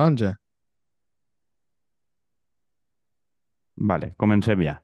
taronja. 0.00 0.36
Vale, 3.76 4.14
comencem 4.16 4.60
ja. 4.62 4.76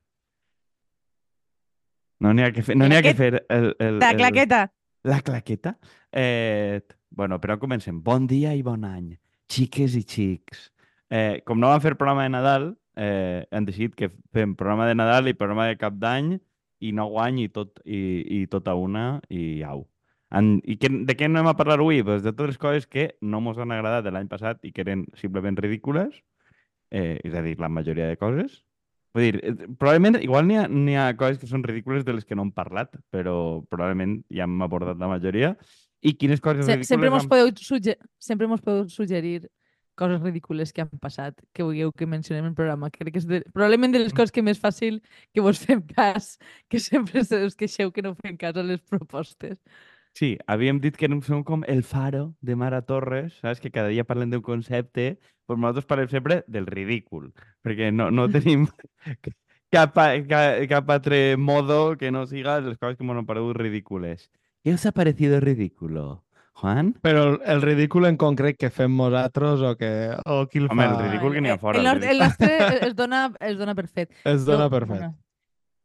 No 2.20 2.32
n'hi 2.32 2.42
ha 2.46 2.52
que 2.52 2.62
fer, 2.64 2.76
no 2.80 2.86
n'hi 2.88 2.96
ha 2.96 3.02
que 3.04 3.12
fer 3.14 3.42
el, 3.52 3.74
el, 3.78 3.98
La 4.00 4.10
el- 4.10 4.16
claqueta. 4.22 4.62
La 5.04 5.20
claqueta? 5.20 5.76
Eh, 6.10 6.80
bueno, 7.10 7.38
però 7.40 7.58
comencem. 7.60 8.00
Bon 8.02 8.26
dia 8.26 8.54
i 8.56 8.62
bon 8.64 8.84
any, 8.88 9.12
xiques 9.52 9.94
i 9.94 10.02
xics. 10.02 10.70
Eh, 11.12 11.42
com 11.46 11.60
no 11.60 11.68
vam 11.70 11.80
fer 11.84 11.92
programa 11.94 12.24
de 12.24 12.32
Nadal, 12.32 12.70
eh, 12.96 13.44
hem 13.52 13.66
decidit 13.68 13.94
que 13.94 14.08
fem 14.34 14.56
programa 14.56 14.88
de 14.88 14.96
Nadal 14.98 15.28
i 15.28 15.34
programa 15.36 15.68
de 15.68 15.76
cap 15.78 15.94
d'any 16.00 16.32
i 16.80 16.90
no 16.92 17.06
guany 17.12 17.44
i 17.44 17.48
tot, 17.52 17.78
i, 17.84 18.00
i 18.40 18.46
tota 18.50 18.74
una 18.74 19.20
i 19.30 19.60
au. 19.62 19.84
En, 20.34 20.56
I 20.66 20.76
que, 20.82 20.90
de 20.90 21.14
què 21.14 21.28
anem 21.28 21.46
a 21.46 21.54
parlar 21.58 21.78
avui? 21.78 22.02
Pues 22.02 22.24
de 22.24 22.32
totes 22.32 22.56
les 22.56 22.58
coses 22.58 22.86
que 22.90 23.14
no 23.20 23.40
mos 23.40 23.58
han 23.62 23.70
agradat 23.72 24.04
de 24.04 24.12
l'any 24.14 24.26
passat 24.28 24.64
i 24.66 24.72
que 24.74 24.82
eren 24.82 25.06
simplement 25.14 25.58
ridícules, 25.58 26.22
eh, 26.90 27.20
és 27.22 27.34
a 27.34 27.42
dir, 27.42 27.58
la 27.62 27.70
majoria 27.70 28.08
de 28.10 28.16
coses. 28.18 28.64
Vull 29.14 29.30
dir, 29.30 29.40
eh, 29.42 29.54
probablement, 29.78 30.18
igual 30.22 30.46
n'hi 30.48 30.58
ha, 30.96 31.06
ha 31.06 31.16
coses 31.16 31.38
que 31.38 31.48
són 31.48 31.62
ridícules 31.64 32.04
de 32.04 32.12
les 32.12 32.26
que 32.26 32.36
no 32.36 32.42
hem 32.44 32.52
parlat, 32.52 32.98
però 33.10 33.64
probablement 33.70 34.18
ja 34.28 34.44
hem 34.44 34.60
abordat 34.66 34.98
la 34.98 35.08
majoria. 35.08 35.54
I 36.02 36.12
quines 36.18 36.42
coses 36.42 36.66
Se 36.66 36.72
ridícules... 36.74 36.88
sempre 36.90 37.10
mos 37.10 37.22
han- 37.24 37.30
podeu, 37.30 37.52
sugge 37.56 37.96
sempre 38.18 38.50
mos 38.50 38.60
podeu 38.60 38.88
suggerir 38.92 39.48
coses 39.96 40.20
ridícules 40.20 40.74
que 40.74 40.82
han 40.82 40.90
passat, 41.00 41.38
que 41.56 41.64
vulgueu 41.64 41.90
que 41.96 42.04
mencionem 42.04 42.44
en 42.44 42.50
el 42.50 42.54
programa. 42.58 42.90
Crec 42.92 43.14
que 43.14 43.22
és 43.22 43.26
de, 43.26 43.40
probablement 43.54 43.94
de 43.94 44.02
les 44.02 44.12
coses 44.12 44.30
que 44.30 44.44
més 44.44 44.60
fàcil 44.60 45.00
que 45.32 45.40
vos 45.40 45.56
fem 45.64 45.80
cas, 45.96 46.34
que 46.68 46.78
sempre 46.78 47.24
se 47.24 47.40
us 47.46 47.56
queixeu 47.56 47.90
que 47.90 48.04
no 48.04 48.12
fem 48.20 48.36
cas 48.36 48.58
a 48.60 48.66
les 48.66 48.82
propostes. 48.84 49.56
Sí, 50.16 50.38
havíem 50.48 50.78
dit 50.80 50.96
que 50.96 51.08
som 51.22 51.42
com 51.44 51.62
el 51.68 51.82
faro 51.84 52.34
de 52.40 52.56
Mara 52.56 52.80
Torres, 52.88 53.34
saps? 53.42 53.60
Que 53.60 53.70
cada 53.70 53.88
dia 53.92 54.04
parlen 54.08 54.30
d'un 54.32 54.40
concepte, 54.40 55.18
però 55.46 55.58
nosaltres 55.60 55.84
parlem 55.84 56.08
sempre 56.08 56.38
del 56.48 56.64
ridícul, 56.66 57.34
perquè 57.62 57.90
no, 57.92 58.10
no 58.10 58.24
tenim 58.32 58.64
cap, 59.70 59.98
a- 59.98 60.14
ca- 60.26 60.66
cap 60.68 60.88
altre 60.90 61.36
modo 61.36 61.96
que 61.98 62.10
no 62.10 62.26
siga 62.26 62.60
les 62.60 62.78
coses 62.78 62.96
que 62.96 63.04
m'han 63.04 63.26
paregut 63.26 63.56
ridícules. 63.60 64.30
¿Qué 64.64 64.72
os 64.74 64.86
ha 64.86 64.92
parecido 64.92 65.38
ridículo, 65.38 66.24
Juan? 66.54 66.94
Però 67.02 67.34
el, 67.34 67.40
el 67.44 67.60
ridícul 67.62 68.06
en 68.06 68.16
concret 68.16 68.56
que 68.56 68.70
fem 68.70 68.96
nosaltres 68.96 69.60
o, 69.60 69.76
que, 69.76 70.16
o 70.24 70.46
qui 70.48 70.58
el 70.64 70.70
Home, 70.72 70.84
el 70.88 70.94
fa... 70.96 71.02
ridícul 71.10 71.34
que 71.36 71.40
n'hi 71.44 71.50
ha 71.52 71.54
Eh, 71.54 71.58
fora, 71.60 71.78
El, 71.78 71.86
el 71.86 72.02
el 72.16 72.18
nostre 72.24 72.56
es- 72.88 72.96
dona, 72.96 73.26
es 73.38 73.58
dona 73.58 73.74
per 73.76 73.86
fet. 73.88 74.10
Es 74.24 74.46
dona 74.48 74.70
per 74.72 74.86
fet. 74.86 74.96
bueno, 74.96 75.14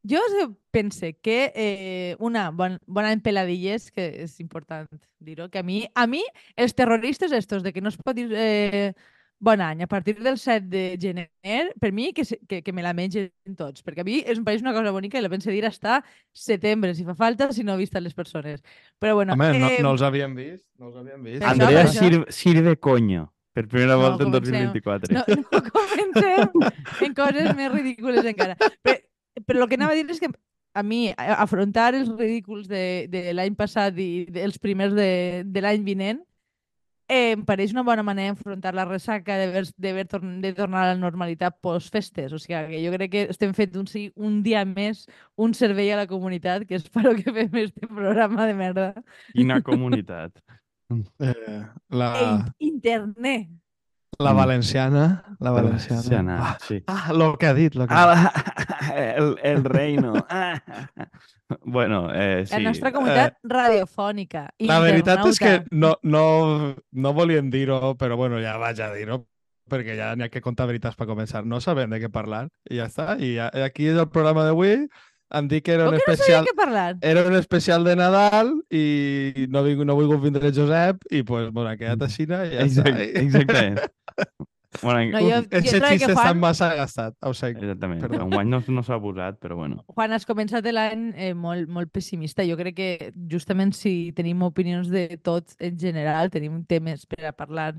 Jo 0.03 0.17
se- 0.29 0.49
pense 0.71 1.13
que 1.21 1.51
eh, 1.53 2.15
una 2.19 2.49
bon, 2.51 2.79
bona 2.87 3.11
en 3.11 3.21
peladilles, 3.21 3.91
que 3.91 4.23
és 4.23 4.39
important 4.39 4.87
dir-ho, 5.19 5.49
que 5.51 5.59
a 5.59 5.63
mi, 5.63 5.83
a 5.93 6.07
mi 6.07 6.23
els 6.55 6.73
terroristes 6.73 7.31
estos 7.31 7.61
de 7.61 7.71
que 7.73 7.81
no 7.81 7.89
es 7.89 7.97
pot 7.97 8.15
dir 8.15 8.29
eh, 8.33 8.93
bon 9.37 9.61
any 9.61 9.83
a 9.83 9.87
partir 9.87 10.17
del 10.21 10.37
7 10.37 10.65
de 10.69 10.97
gener, 11.01 11.73
per 11.79 11.91
mi 11.91 12.13
que, 12.13 12.23
que, 12.47 12.61
que 12.63 12.73
me 12.73 12.81
la 12.81 12.93
mengen 12.93 13.29
tots, 13.57 13.83
perquè 13.83 14.01
a 14.01 14.07
mi 14.07 14.19
és, 14.25 14.37
em 14.39 14.45
pareix 14.45 14.61
una 14.65 14.73
cosa 14.73 14.91
bonica 14.95 15.17
i 15.19 15.21
la 15.21 15.29
pense 15.29 15.51
dir 15.51 15.65
hasta 15.65 15.99
setembre, 16.33 16.95
si 16.95 17.03
fa 17.05 17.13
falta, 17.15 17.51
si 17.53 17.63
no 17.63 17.73
he 17.73 17.81
vist 17.83 17.95
a 17.95 18.01
les 18.01 18.13
persones. 18.17 18.61
Però 18.97 19.13
bueno, 19.15 19.33
Home, 19.33 19.51
no, 19.59 19.69
eh, 19.69 19.79
no 19.81 19.91
els 19.93 20.01
havíem 20.01 20.33
vist. 20.37 20.65
No 20.79 20.87
els 20.89 20.97
havíem 20.97 21.23
vist. 21.29 21.43
Andrea 21.45 21.83
això. 21.85 21.99
sirve, 21.99 22.25
sirve 22.31 22.75
coño, 22.77 23.27
per 23.53 23.67
primera 23.67 23.95
No, 23.97 24.01
volta 24.07 24.23
en 24.23 24.31
comencem. 24.31 24.73
2024. 24.73 25.13
no, 25.13 25.23
no 25.27 25.63
comencem 25.69 26.49
en 27.09 27.13
coses 27.13 27.55
més 27.57 27.71
ridícules 27.73 28.25
encara. 28.25 28.55
Però, 28.81 28.97
però 29.45 29.63
el 29.63 29.69
que 29.69 29.79
anava 29.79 29.95
a 29.95 29.99
dir 29.99 30.07
és 30.09 30.19
que 30.19 30.31
a 30.73 30.83
mi 30.83 31.11
afrontar 31.17 31.93
els 31.95 32.09
ridículs 32.15 32.67
de, 32.71 33.07
de 33.11 33.31
l'any 33.35 33.55
passat 33.59 33.97
i 33.99 34.25
dels 34.31 34.59
primers 34.59 34.93
de, 34.95 35.43
de 35.45 35.63
l'any 35.63 35.83
vinent 35.83 36.21
eh, 37.11 37.33
em 37.35 37.43
pareix 37.43 37.73
una 37.75 37.83
bona 37.83 38.03
manera 38.07 38.31
d'enfrontar 38.31 38.71
la 38.75 38.85
ressaca 38.87 39.35
d'haver 39.35 39.65
d'haver 39.83 40.05
torn 40.07 40.39
de 40.43 40.53
tornar 40.55 40.85
a 40.85 40.93
la 40.93 40.99
normalitat 40.99 41.57
post-festes. 41.59 42.31
O 42.31 42.39
sigui, 42.39 42.61
que 42.71 42.79
jo 42.85 42.93
crec 42.95 43.11
que 43.11 43.23
estem 43.33 43.53
fent 43.57 43.75
un, 43.81 43.87
sí, 43.91 44.05
un 44.15 44.39
dia 44.45 44.63
més 44.65 45.03
un 45.35 45.53
servei 45.57 45.91
a 45.91 45.99
la 45.99 46.07
comunitat, 46.07 46.63
que 46.69 46.79
espero 46.79 47.13
que 47.19 47.33
fem 47.35 47.57
este 47.65 47.87
programa 47.87 48.47
de 48.47 48.55
merda. 48.55 48.87
Quina 49.33 49.59
comunitat. 49.61 50.39
Eh, 51.19 51.59
la, 51.89 52.11
internet. 52.59 53.51
La 54.21 54.33
Mm. 54.33 54.37
valenciana. 54.37 55.23
La 55.39 55.51
valenciana. 55.51 56.01
Valenciana, 56.01 56.37
Ah, 56.41 56.57
sí. 56.67 56.83
ah, 56.87 57.11
lo 57.13 57.37
que 57.37 57.45
ha 57.47 57.53
dit. 57.53 57.73
Lo 57.75 57.87
que 57.87 57.93
ha 57.93 58.15
dit. 58.15 58.31
Ah, 58.31 58.93
el, 59.17 59.35
el 59.43 59.63
reino. 59.63 60.13
Ah. 60.29 60.61
Bueno, 61.65 62.07
eh, 62.13 62.45
sí. 62.47 62.53
La 62.55 62.69
nostra 62.69 62.93
comunitat 62.93 63.35
radiofònica. 63.43 64.45
La 64.63 64.79
veritat 64.79 65.25
és 65.27 65.39
que 65.41 65.65
no, 65.71 65.97
no, 66.01 66.75
no 66.91 67.11
volíem 67.13 67.49
dir-ho, 67.51 67.95
però 67.99 68.15
bueno, 68.15 68.39
ja 68.39 68.53
vaig 68.61 68.79
a 68.79 68.87
dir-ho, 68.93 69.17
perquè 69.69 69.97
ja 69.99 70.13
n'hi 70.15 70.23
ha 70.23 70.29
que 70.31 70.39
contar 70.39 70.65
veritats 70.69 70.95
per 70.95 71.09
començar. 71.09 71.43
No 71.43 71.59
sabem 71.59 71.89
de 71.91 71.99
què 71.99 72.09
parlar, 72.09 72.45
i 72.69 72.77
ja 72.79 72.87
està. 72.87 73.17
I 73.19 73.33
ja, 73.35 73.49
aquí 73.65 73.89
és 73.91 73.99
el 73.99 74.07
programa 74.07 74.45
d'avui. 74.47 74.87
Em 75.31 75.47
dic 75.47 75.63
que 75.65 75.75
era 75.77 75.85
Com 75.87 75.95
un 75.95 75.99
que 75.99 76.03
no 76.07 76.13
especial... 76.13 76.43
sabia 76.43 76.51
què 76.51 76.57
parlar? 76.57 76.87
Era 77.01 77.25
un 77.27 77.35
especial 77.39 77.85
de 77.87 77.95
Nadal 77.95 78.53
i 78.69 79.47
no, 79.49 79.63
vinc, 79.63 79.83
no 79.87 79.95
volgut 79.95 80.23
vindre 80.25 80.51
Josep 80.51 81.05
i 81.09 81.23
pues, 81.23 81.51
bueno, 81.55 81.69
ha 81.71 81.77
quedat 81.79 82.03
així 82.07 82.25
i 82.25 82.31
ja 82.31 82.43
Exacte, 82.65 83.05
està. 83.07 83.21
exactament. 83.25 83.79
Bueno, 84.81 85.11
No, 85.11 85.19
jo, 85.19 85.27
jo 85.27 85.35
Aquest 85.35 85.51
trobo 85.51 85.87
xiste 85.91 85.97
que 85.99 86.07
està 86.13 86.23
Juan, 86.23 86.39
massa 86.39 86.69
gastat, 86.75 87.15
ho 87.27 87.33
sé. 87.35 87.49
Exactament. 87.51 87.99
Perdó. 88.01 88.21
Enguany 88.23 88.47
no, 88.49 88.61
no 88.71 88.83
s'ha 88.87 88.95
abusat, 88.95 89.37
però 89.43 89.57
bueno. 89.59 89.81
Juan, 89.91 90.13
has 90.15 90.25
començat 90.25 90.67
l'any 90.71 91.09
eh, 91.15 91.33
molt, 91.35 91.67
molt 91.67 91.91
pessimista. 91.91 92.45
Jo 92.47 92.55
crec 92.59 92.77
que 92.77 92.91
justament 93.31 93.73
si 93.75 94.13
tenim 94.15 94.41
opinions 94.47 94.87
de 94.91 95.19
tot 95.21 95.55
en 95.59 95.77
general, 95.79 96.31
tenim 96.31 96.63
temes 96.71 97.03
per 97.05 97.25
a 97.27 97.33
parlar 97.35 97.73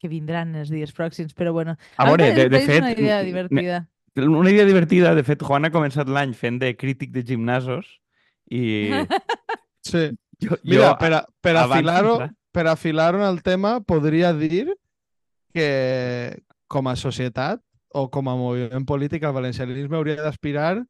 que 0.00 0.08
vindran 0.08 0.54
els 0.56 0.70
dies 0.72 0.94
pròxims, 0.96 1.34
però 1.36 1.52
bueno. 1.52 1.74
A 1.98 2.06
veure, 2.08 2.30
de, 2.32 2.48
de 2.48 2.60
fet, 2.62 2.78
una 2.80 2.94
idea 2.94 3.22
divertida. 3.26 3.82
Una 4.16 4.50
idea 4.50 4.66
divertida. 4.66 5.14
De 5.14 5.24
fet, 5.26 5.42
Juan 5.42 5.68
ha 5.68 5.72
començat 5.74 6.08
l'any 6.08 6.34
fent 6.34 6.58
de 6.62 6.74
crític 6.76 7.14
de 7.14 7.24
gimnasos 7.26 7.98
i 8.50 8.90
Sí. 9.80 10.10
jo, 10.42 10.56
Mira, 10.62 10.90
jo 10.90 10.96
per, 11.00 11.12
a, 11.16 11.24
per 11.40 11.56
afilar-ho 11.56 12.18
per 12.52 12.66
afilar 12.66 13.14
en 13.14 13.22
el 13.22 13.42
tema, 13.42 13.80
podria 13.80 14.32
dir 14.34 14.74
que 15.54 16.42
com 16.70 16.88
a 16.88 16.96
societat 16.96 17.62
o 17.90 18.08
com 18.10 18.28
a 18.30 18.36
moviment 18.38 18.86
polític 18.86 19.24
el 19.26 19.34
valencianisme 19.34 19.98
hauria 19.98 20.18
d'aspirar 20.20 20.82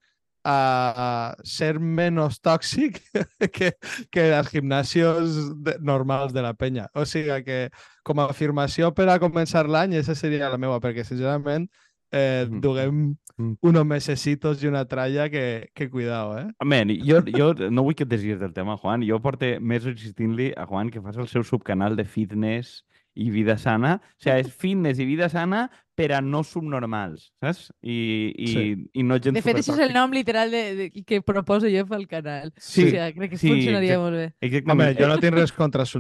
a, 0.44 0.56
a 0.56 1.08
ser 1.44 1.75
menys 1.81 2.41
tòxic 2.41 3.00
que, 3.56 3.72
que 4.12 4.26
els 4.32 4.48
gimnasios 4.52 5.37
de, 5.64 5.76
normals 5.81 6.32
de 6.32 6.44
la 6.44 6.54
penya. 6.56 6.88
O 6.97 7.04
sigui 7.08 7.42
que 7.44 7.60
com 8.04 8.20
a 8.20 8.28
afirmació 8.32 8.92
per 8.97 9.08
a 9.12 9.20
començar 9.20 9.66
l'any, 9.69 9.98
aquesta 9.98 10.16
seria 10.16 10.52
la 10.52 10.60
meva, 10.60 10.81
perquè 10.81 11.04
sincerament 11.04 11.69
eh, 12.12 12.47
duguem 12.50 13.16
Mhm. 13.41 13.56
unos 13.62 13.87
mesecitos 13.87 14.62
i 14.62 14.66
una 14.69 14.84
tralla 14.84 15.31
que, 15.31 15.71
que 15.72 15.88
cuidao, 15.88 16.37
eh? 16.38 16.48
Man, 16.62 16.91
jo, 17.00 17.22
jo 17.25 17.54
no 17.71 17.82
vull 17.87 17.94
que 17.97 18.04
et 18.04 18.10
desvies 18.10 18.38
del 18.38 18.53
tema, 18.53 18.76
Juan. 18.76 19.00
Jo 19.09 19.16
porto 19.25 19.47
mesos 19.60 19.94
insistint-li 19.94 20.50
a 20.56 20.66
Juan 20.66 20.91
que 20.91 21.00
fas 21.00 21.16
el 21.16 21.26
seu 21.26 21.43
subcanal 21.43 21.97
de 21.97 22.04
fitness 22.04 22.84
i 23.15 23.31
vida 23.31 23.56
sana. 23.56 23.94
O 24.19 24.22
sigui, 24.22 24.41
és 24.44 24.53
fitness 24.53 25.00
i 25.00 25.06
vida 25.09 25.31
sana 25.32 25.70
per 25.97 26.12
a 26.12 26.20
no 26.20 26.43
subnormals, 26.44 27.31
saps? 27.41 27.72
I, 27.81 28.34
i, 28.37 28.47
Sí. 28.53 28.76
i 28.93 29.03
no 29.03 29.16
gent 29.19 29.34
De 29.34 29.43
fet, 29.43 29.56
això 29.56 29.72
és 29.72 29.87
el 29.88 29.93
nom 29.97 30.12
literal 30.12 30.50
de, 30.50 30.62
de, 30.76 30.91
que 31.03 31.22
proposo 31.22 31.66
jo 31.69 31.87
pel 31.88 32.06
canal. 32.09 32.53
Sí, 32.59 32.84
o 32.84 32.91
sigui, 32.91 33.12
crec 33.16 33.31
que 33.31 33.38
sí, 33.38 33.49
funcionaria 33.49 33.94
exacte. 33.97 34.04
molt 34.04 34.16
bé. 34.16 34.26
Home, 34.26 34.49
Exactament. 34.53 34.99
jo 35.00 35.09
no 35.09 35.19
tinc 35.19 35.34
res 35.34 35.53
contra 35.53 35.82
els 35.88 35.97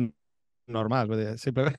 normals, 0.68 1.08
vull 1.08 1.18
dir, 1.24 1.38
simplement... 1.38 1.76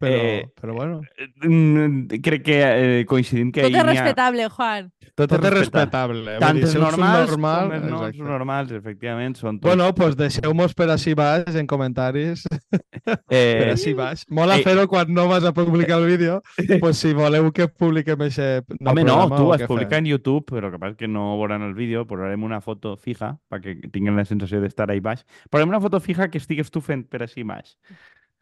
Però, 0.00 0.10
Eh, 0.10 0.46
però 0.60 0.72
bueno, 0.74 1.00
Mm, 1.44 2.06
Crec 2.22 2.42
que 2.42 2.56
eh, 3.00 3.04
coincidim 3.06 3.52
que 3.52 3.62
Tot 3.62 3.74
és 3.76 3.84
respectable, 3.86 4.48
Juan. 4.48 4.88
Tot, 5.14 5.28
tot 5.30 5.44
és 5.44 5.52
respectable. 5.52 6.38
Tant 6.40 6.56
dir, 6.56 6.64
els 6.64 6.74
normals 6.74 7.30
com 7.30 7.44
els 7.46 7.84
no 7.84 7.98
exacte. 8.00 8.16
subnormals, 8.18 8.72
efectivament, 8.72 9.36
són 9.38 9.60
tots... 9.60 9.68
Bueno, 9.68 9.90
pues 9.94 10.16
deixeu-nos 10.16 10.74
per 10.74 10.88
així 10.90 11.14
baix 11.14 11.54
en 11.54 11.68
comentaris, 11.70 12.42
per 13.04 13.18
eh, 13.30 13.70
així 13.74 13.92
baix. 13.94 14.24
Mola 14.34 14.56
eh, 14.58 14.64
fer-ho 14.66 14.88
quan 14.90 15.12
no 15.14 15.28
vas 15.28 15.44
a 15.44 15.52
publicar 15.54 16.00
el 16.00 16.08
vídeo, 16.08 16.40
pues 16.80 16.98
si 16.98 17.12
voleu 17.14 17.52
que 17.52 17.68
publiquem 17.68 18.26
aquest 18.26 18.66
nou 18.80 18.92
Home, 18.94 19.04
no, 19.04 19.20
tu 19.36 19.52
has 19.54 19.62
publicat 19.68 19.98
fem. 20.00 20.06
en 20.06 20.10
YouTube, 20.14 20.46
però 20.50 20.72
que 20.72 20.80
passa 20.80 20.96
és 20.96 20.98
que 21.04 21.08
no 21.08 21.36
veuran 21.38 21.62
el 21.62 21.74
vídeo, 21.74 22.06
posarem 22.08 22.42
una 22.42 22.60
foto 22.64 22.96
fija 22.96 23.34
perquè 23.52 23.76
tinguin 23.92 24.16
la 24.16 24.24
sensació 24.24 24.60
d'estar 24.64 24.90
ahí 24.90 25.00
baix. 25.04 25.22
Posarem 25.50 25.68
una 25.70 25.80
foto 25.84 26.00
fija 26.00 26.28
que 26.32 26.38
estigues 26.42 26.70
tu 26.74 26.80
fent 26.82 27.06
per 27.06 27.22
així 27.22 27.44
baix. 27.46 27.76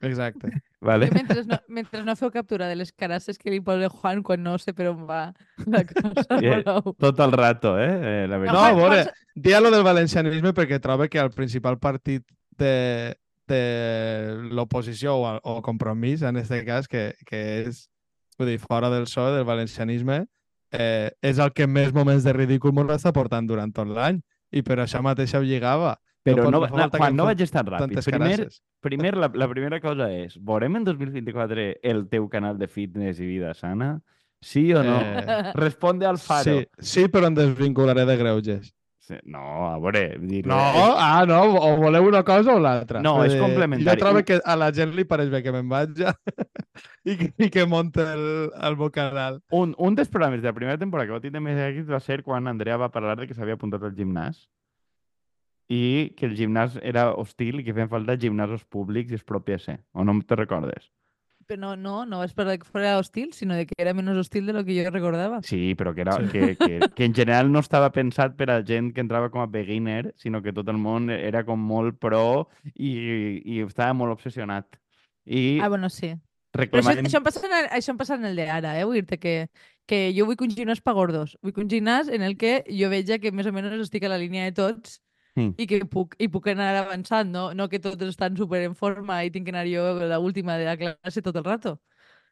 Exacte. 0.03 0.51
Vale? 0.83 1.07
Jo 1.09 1.15
mentre 1.15 1.45
no, 1.47 1.59
mentre 1.69 2.03
no 2.05 2.17
feu 2.19 2.31
captura 2.35 2.67
de 2.69 2.75
les 2.77 2.91
carasses 2.93 3.39
que 3.39 3.51
li 3.55 3.61
posa 3.63 3.89
Juan 3.89 4.23
quan 4.27 4.43
no 4.43 4.57
sé 4.59 4.75
per 4.75 4.89
on 4.91 5.05
va 5.09 5.33
la 5.67 5.85
cosa, 5.91 6.39
Eh, 6.41 6.51
voleu. 6.63 6.95
Tot 6.99 7.21
el 7.23 7.33
rato, 7.39 7.77
eh? 7.79 7.91
eh 8.25 8.27
la 8.29 8.37
No, 8.37 8.43
veritat. 8.43 8.57
a 8.59 8.73
Juan, 8.73 8.77
veure, 8.81 9.03
Juan- 9.05 9.43
dia 9.47 9.61
lo 9.63 9.71
del 9.71 9.85
valencianisme 9.87 10.53
perquè 10.53 10.81
trobo 10.83 11.07
que 11.09 11.19
el 11.23 11.31
principal 11.31 11.79
partit 11.79 12.27
de, 12.59 13.15
de 13.49 13.63
l'oposició 14.51 15.15
o, 15.17 15.39
o 15.43 15.63
compromís, 15.63 16.23
en 16.23 16.37
aquest 16.43 16.67
cas, 16.67 16.89
que, 16.89 17.15
que 17.27 17.43
és 17.67 17.87
vull 18.39 18.49
dir, 18.51 18.59
fora 18.59 18.91
del 18.91 19.05
PSOE, 19.07 19.37
del 19.37 19.45
valencianisme, 19.47 20.25
eh, 20.73 21.11
és 21.23 21.39
el 21.39 21.53
que 21.53 21.67
més 21.69 21.93
moments 21.95 22.25
de 22.25 22.33
ridícul 22.33 22.73
ens 22.83 22.97
està 22.99 23.13
portant 23.13 23.47
durant 23.47 23.71
tot 23.73 23.87
l'any. 23.87 24.19
I 24.53 24.61
per 24.67 24.81
això 24.83 25.01
mateix 25.05 25.33
ho 25.35 25.41
lligava. 25.45 25.95
Però 26.23 26.45
no, 26.45 26.51
no 26.51 26.67
no, 26.67 26.89
Juan, 26.95 27.17
no 27.19 27.27
vaig 27.27 27.41
estar 27.43 27.65
ràpid. 27.67 27.99
Primer, 28.07 28.49
primer 28.85 29.17
la, 29.19 29.29
la 29.35 29.49
primera 29.51 29.81
cosa 29.83 30.07
és, 30.15 30.37
veurem 30.39 30.79
en 30.79 30.85
2024 30.87 31.69
el 31.93 32.05
teu 32.13 32.29
canal 32.31 32.61
de 32.61 32.69
fitness 32.71 33.19
i 33.19 33.27
vida 33.27 33.55
sana? 33.59 33.97
Sí 34.43 34.73
o 34.75 34.83
no? 34.83 35.01
Eh, 35.01 35.53
Responde 35.55 36.07
al 36.07 36.19
faro. 36.19 36.61
Sí, 36.61 36.69
sí, 36.79 37.09
però 37.11 37.31
em 37.31 37.35
desvincularé 37.39 38.07
de 38.07 38.17
greuges. 38.19 38.73
Sí, 39.03 39.17
No, 39.27 39.67
a 39.67 39.79
veure... 39.83 40.17
Dir, 40.23 40.45
No, 40.47 40.59
ah, 40.59 41.25
no, 41.27 41.41
o 41.59 41.77
voleu 41.77 42.07
una 42.07 42.23
cosa 42.23 42.55
o 42.55 42.61
l'altra. 42.63 43.03
No, 43.03 43.17
és 43.27 43.35
complementari. 43.35 43.99
Jo 43.99 43.99
trobo 43.99 44.23
que 44.27 44.39
a 44.39 44.57
la 44.59 44.71
gent 44.75 44.95
li 44.95 45.05
pareix 45.07 45.31
bé 45.31 45.43
que 45.43 45.55
me'n 45.55 45.69
vaig 45.71 45.95
ja 46.05 46.15
i, 47.03 47.17
que, 47.19 47.33
i 47.35 47.51
que 47.51 47.67
monte 47.67 48.03
el, 48.03 48.27
el 48.55 48.79
meu 48.79 48.93
canal. 48.95 49.41
Un, 49.51 49.75
un 49.79 49.99
dels 49.99 50.11
programes 50.11 50.43
de 50.43 50.51
la 50.51 50.55
primera 50.55 50.79
temporada 50.79 51.11
que 51.11 51.19
va 51.19 51.23
tindre 51.25 51.43
més 51.43 51.59
èxit 51.59 51.91
va 51.91 52.03
ser 52.03 52.23
quan 52.23 52.47
Andrea 52.47 52.79
va 52.79 52.93
parlar 52.95 53.19
de 53.19 53.27
que 53.27 53.35
s'havia 53.35 53.59
apuntat 53.59 53.83
al 53.83 53.95
gimnàs 53.99 54.47
i 55.73 56.13
que 56.19 56.27
el 56.29 56.35
gimnàs 56.37 56.75
era 56.83 57.11
hostil 57.17 57.61
i 57.61 57.65
que 57.65 57.73
feien 57.77 57.89
falta 57.93 58.19
gimnasos 58.21 58.65
públics 58.69 59.13
i 59.15 59.21
es 59.21 59.25
propiese. 59.25 59.79
O 59.93 60.05
no 60.05 60.19
te 60.27 60.37
recordes? 60.37 60.91
Però 61.49 61.59
no, 61.59 61.73
no, 61.77 62.05
no 62.07 62.21
és 62.25 62.33
per 62.37 62.45
que 62.55 62.65
fuera 62.69 62.95
hostil, 63.01 63.33
sinó 63.35 63.57
de 63.59 63.65
que 63.67 63.75
era 63.83 63.93
menys 63.97 64.17
hostil 64.21 64.47
de 64.47 64.53
lo 64.55 64.63
que 64.65 64.77
jo 64.77 64.91
recordava. 64.91 65.41
Sí, 65.43 65.75
però 65.79 65.95
que, 65.95 66.05
era, 66.05 66.15
Sí. 66.21 66.29
que, 66.31 66.57
que, 66.57 66.79
que 66.97 67.05
en 67.05 67.15
general 67.15 67.51
no 67.53 67.61
estava 67.61 67.91
pensat 67.93 68.37
per 68.39 68.51
a 68.51 68.61
gent 68.65 68.93
que 68.95 69.03
entrava 69.03 69.31
com 69.31 69.43
a 69.43 69.49
beginner, 69.51 70.15
sinó 70.17 70.41
que 70.43 70.53
tot 70.55 70.69
el 70.71 70.79
món 70.79 71.11
era 71.11 71.45
com 71.45 71.59
molt 71.59 71.99
pro 71.99 72.49
i, 72.75 72.93
i 73.45 73.61
estava 73.67 73.93
molt 73.93 74.15
obsessionat. 74.15 74.79
I 75.27 75.59
Ah, 75.61 75.69
bueno, 75.69 75.91
sí. 75.91 76.15
Però 76.53 76.67
això, 76.69 76.93
això, 77.01 77.19
em 77.19 77.25
passa 77.25 77.47
en 77.49 77.53
el, 77.59 77.69
això 77.73 77.93
em 77.95 77.99
passa 78.01 78.17
en 78.19 78.27
el 78.29 78.37
de 78.37 78.49
ara, 78.53 78.75
eh? 78.79 78.85
Vull 78.85 79.01
dir 79.01 79.19
que, 79.19 79.37
que 79.89 80.01
jo 80.15 80.27
vull 80.29 80.37
que 80.37 80.45
un 80.45 80.53
gimnàs 80.53 80.83
pa 80.85 80.93
gordos. 80.93 81.39
Vull 81.43 81.55
que 81.57 81.63
un 81.65 81.71
gimnàs 81.73 82.11
en 82.13 82.23
el 82.23 82.37
que 82.37 82.59
jo 82.69 82.91
veja 82.93 83.19
que 83.19 83.33
més 83.33 83.49
o 83.49 83.53
menys 83.57 83.73
estic 83.81 84.05
a 84.05 84.11
la 84.13 84.19
línia 84.21 84.45
de 84.45 84.53
tots 84.53 85.01
Mm. 85.39 85.55
i 85.57 85.67
que 85.67 85.79
puc, 85.89 86.15
i 86.21 86.29
puc 86.29 86.51
anar 86.53 86.75
avançant, 86.83 87.31
no? 87.33 87.51
no 87.57 87.69
que 87.73 87.81
tots 87.81 88.05
estan 88.05 88.37
super 88.37 88.61
en 88.67 88.75
forma 88.77 89.23
i 89.25 89.31
tinc 89.33 89.49
que 89.49 89.55
anar 89.55 89.65
jo 89.71 89.87
la 90.05 90.19
última 90.21 90.59
de 90.61 90.67
la 90.69 90.77
classe 90.77 91.23
tot 91.25 91.37
el 91.41 91.45
rato. 91.45 91.79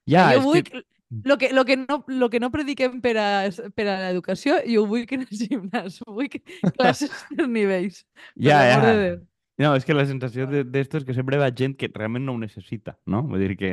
Ja, 0.09 0.31
jo 0.35 0.41
és 0.41 0.45
vull... 0.45 0.63
que... 0.63 0.81
Que... 0.81 0.87
Lo 1.25 1.39
que, 1.39 1.53
lo, 1.53 1.65
que 1.65 1.77
no, 1.77 2.05
lo 2.07 2.31
que 2.31 2.39
no 2.39 2.53
prediquem 2.55 3.01
per 3.03 3.17
a, 3.19 3.49
per 3.75 3.87
a 3.91 3.97
l'educació, 3.99 4.61
jo 4.63 4.85
vull 4.87 5.09
que 5.11 5.17
en 5.19 5.25
el 5.25 5.41
gimnàs. 5.41 5.97
Vull 6.07 6.29
que 6.31 6.39
classes 6.77 7.11
per 7.35 7.49
nivells. 7.51 8.05
Ja, 8.39 8.61
ja. 8.63 8.79
de. 8.87 9.09
No, 9.59 9.75
és 9.75 9.85
que 9.85 9.97
la 9.97 10.07
sensació 10.07 10.47
de- 10.47 10.63
d'esto 10.63 11.01
és 11.01 11.05
que 11.05 11.17
sempre 11.17 11.37
va 11.41 11.51
gent 11.51 11.75
que 11.77 11.91
realment 11.91 12.23
no 12.25 12.37
ho 12.37 12.39
necessita, 12.39 12.95
no? 13.11 13.25
Vull 13.27 13.43
dir 13.43 13.57
que 13.59 13.73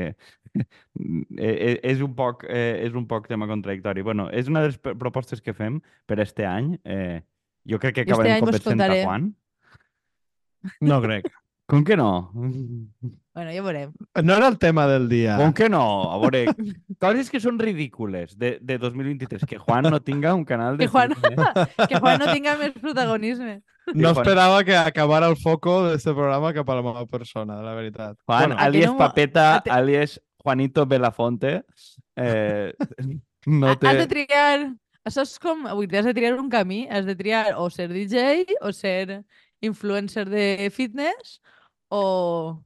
eh, 1.38 1.77
és 1.77 2.01
un 2.01 2.18
poc, 2.18 2.41
eh, 2.50 2.81
és 2.88 2.97
un 2.97 3.06
poc 3.07 3.29
tema 3.29 3.47
contradictori. 3.47 4.01
Bueno, 4.01 4.31
és 4.33 4.50
una 4.50 4.65
de 4.65 4.74
les 4.74 4.81
propostes 4.81 5.45
que 5.45 5.53
fem 5.53 5.77
per 6.09 6.18
este 6.25 6.50
any. 6.50 6.74
Eh, 6.89 7.21
jo 7.69 7.79
crec 7.79 7.95
que 7.95 8.05
acabarem 8.07 8.39
convencent 8.39 8.67
a 8.67 8.87
contaré. 8.87 9.03
Juan. 9.05 9.35
No 10.81 11.01
crec. 11.01 11.29
Com 11.67 11.83
que 11.83 11.97
no? 11.99 12.31
Bueno, 12.33 13.51
ja 13.51 13.61
veurem. 13.61 13.91
No 14.23 14.33
era 14.37 14.47
el 14.47 14.57
tema 14.57 14.87
del 14.87 15.09
dia. 15.09 15.35
Com 15.37 15.51
que 15.53 15.67
no? 15.69 16.11
A 16.13 16.17
veure, 16.21 16.45
coses 17.03 17.29
que 17.29 17.41
són 17.43 17.59
ridícules 17.59 18.37
de, 18.39 18.57
de 18.61 18.77
2023. 18.79 19.43
Que 19.45 19.57
Juan 19.59 19.83
no 19.91 19.99
tinga 20.01 20.33
un 20.33 20.45
canal 20.47 20.77
de 20.77 20.85
Que 20.85 20.91
Juan-. 20.91 21.13
Que 21.89 21.99
Juan 21.99 22.19
no 22.23 22.31
tinga 22.31 22.55
més 22.57 22.71
protagonisme. 22.79 23.59
No 23.93 24.11
esperava 24.15 24.63
que 24.67 24.75
acabara 24.75 25.27
el 25.27 25.35
foco 25.39 25.81
d'este 25.89 26.11
programa 26.15 26.53
cap 26.55 26.69
a 26.71 26.75
la 26.79 26.81
meva 26.87 27.05
persona, 27.05 27.59
la 27.63 27.75
veritat. 27.75 28.17
Juan, 28.25 28.47
Bueno, 28.49 28.57
alias 28.63 28.91
no 28.91 28.97
Papeta, 28.97 29.45
a 29.57 29.61
te- 29.61 29.71
alias 29.71 30.21
Juanito 30.43 30.85
Belafonte. 30.85 31.63
Eh, 32.15 32.73
no 33.45 33.69
Ha- 33.71 33.75
té... 33.79 33.87
Has 33.87 33.97
de 33.97 34.07
triar... 34.07 34.73
Això 35.07 35.24
és 35.24 35.33
com... 35.39 35.65
Avui 35.71 35.88
has 35.95 36.06
de 36.06 36.13
triar 36.13 36.36
un 36.39 36.50
camí. 36.51 36.83
Has 36.92 37.06
de 37.07 37.15
triar 37.15 37.56
o 37.57 37.69
ser 37.71 37.88
DJ 37.94 38.45
o 38.62 38.71
ser 38.75 39.24
influencer 39.63 40.27
de 40.30 40.69
fitness 40.75 41.39
o, 41.89 42.62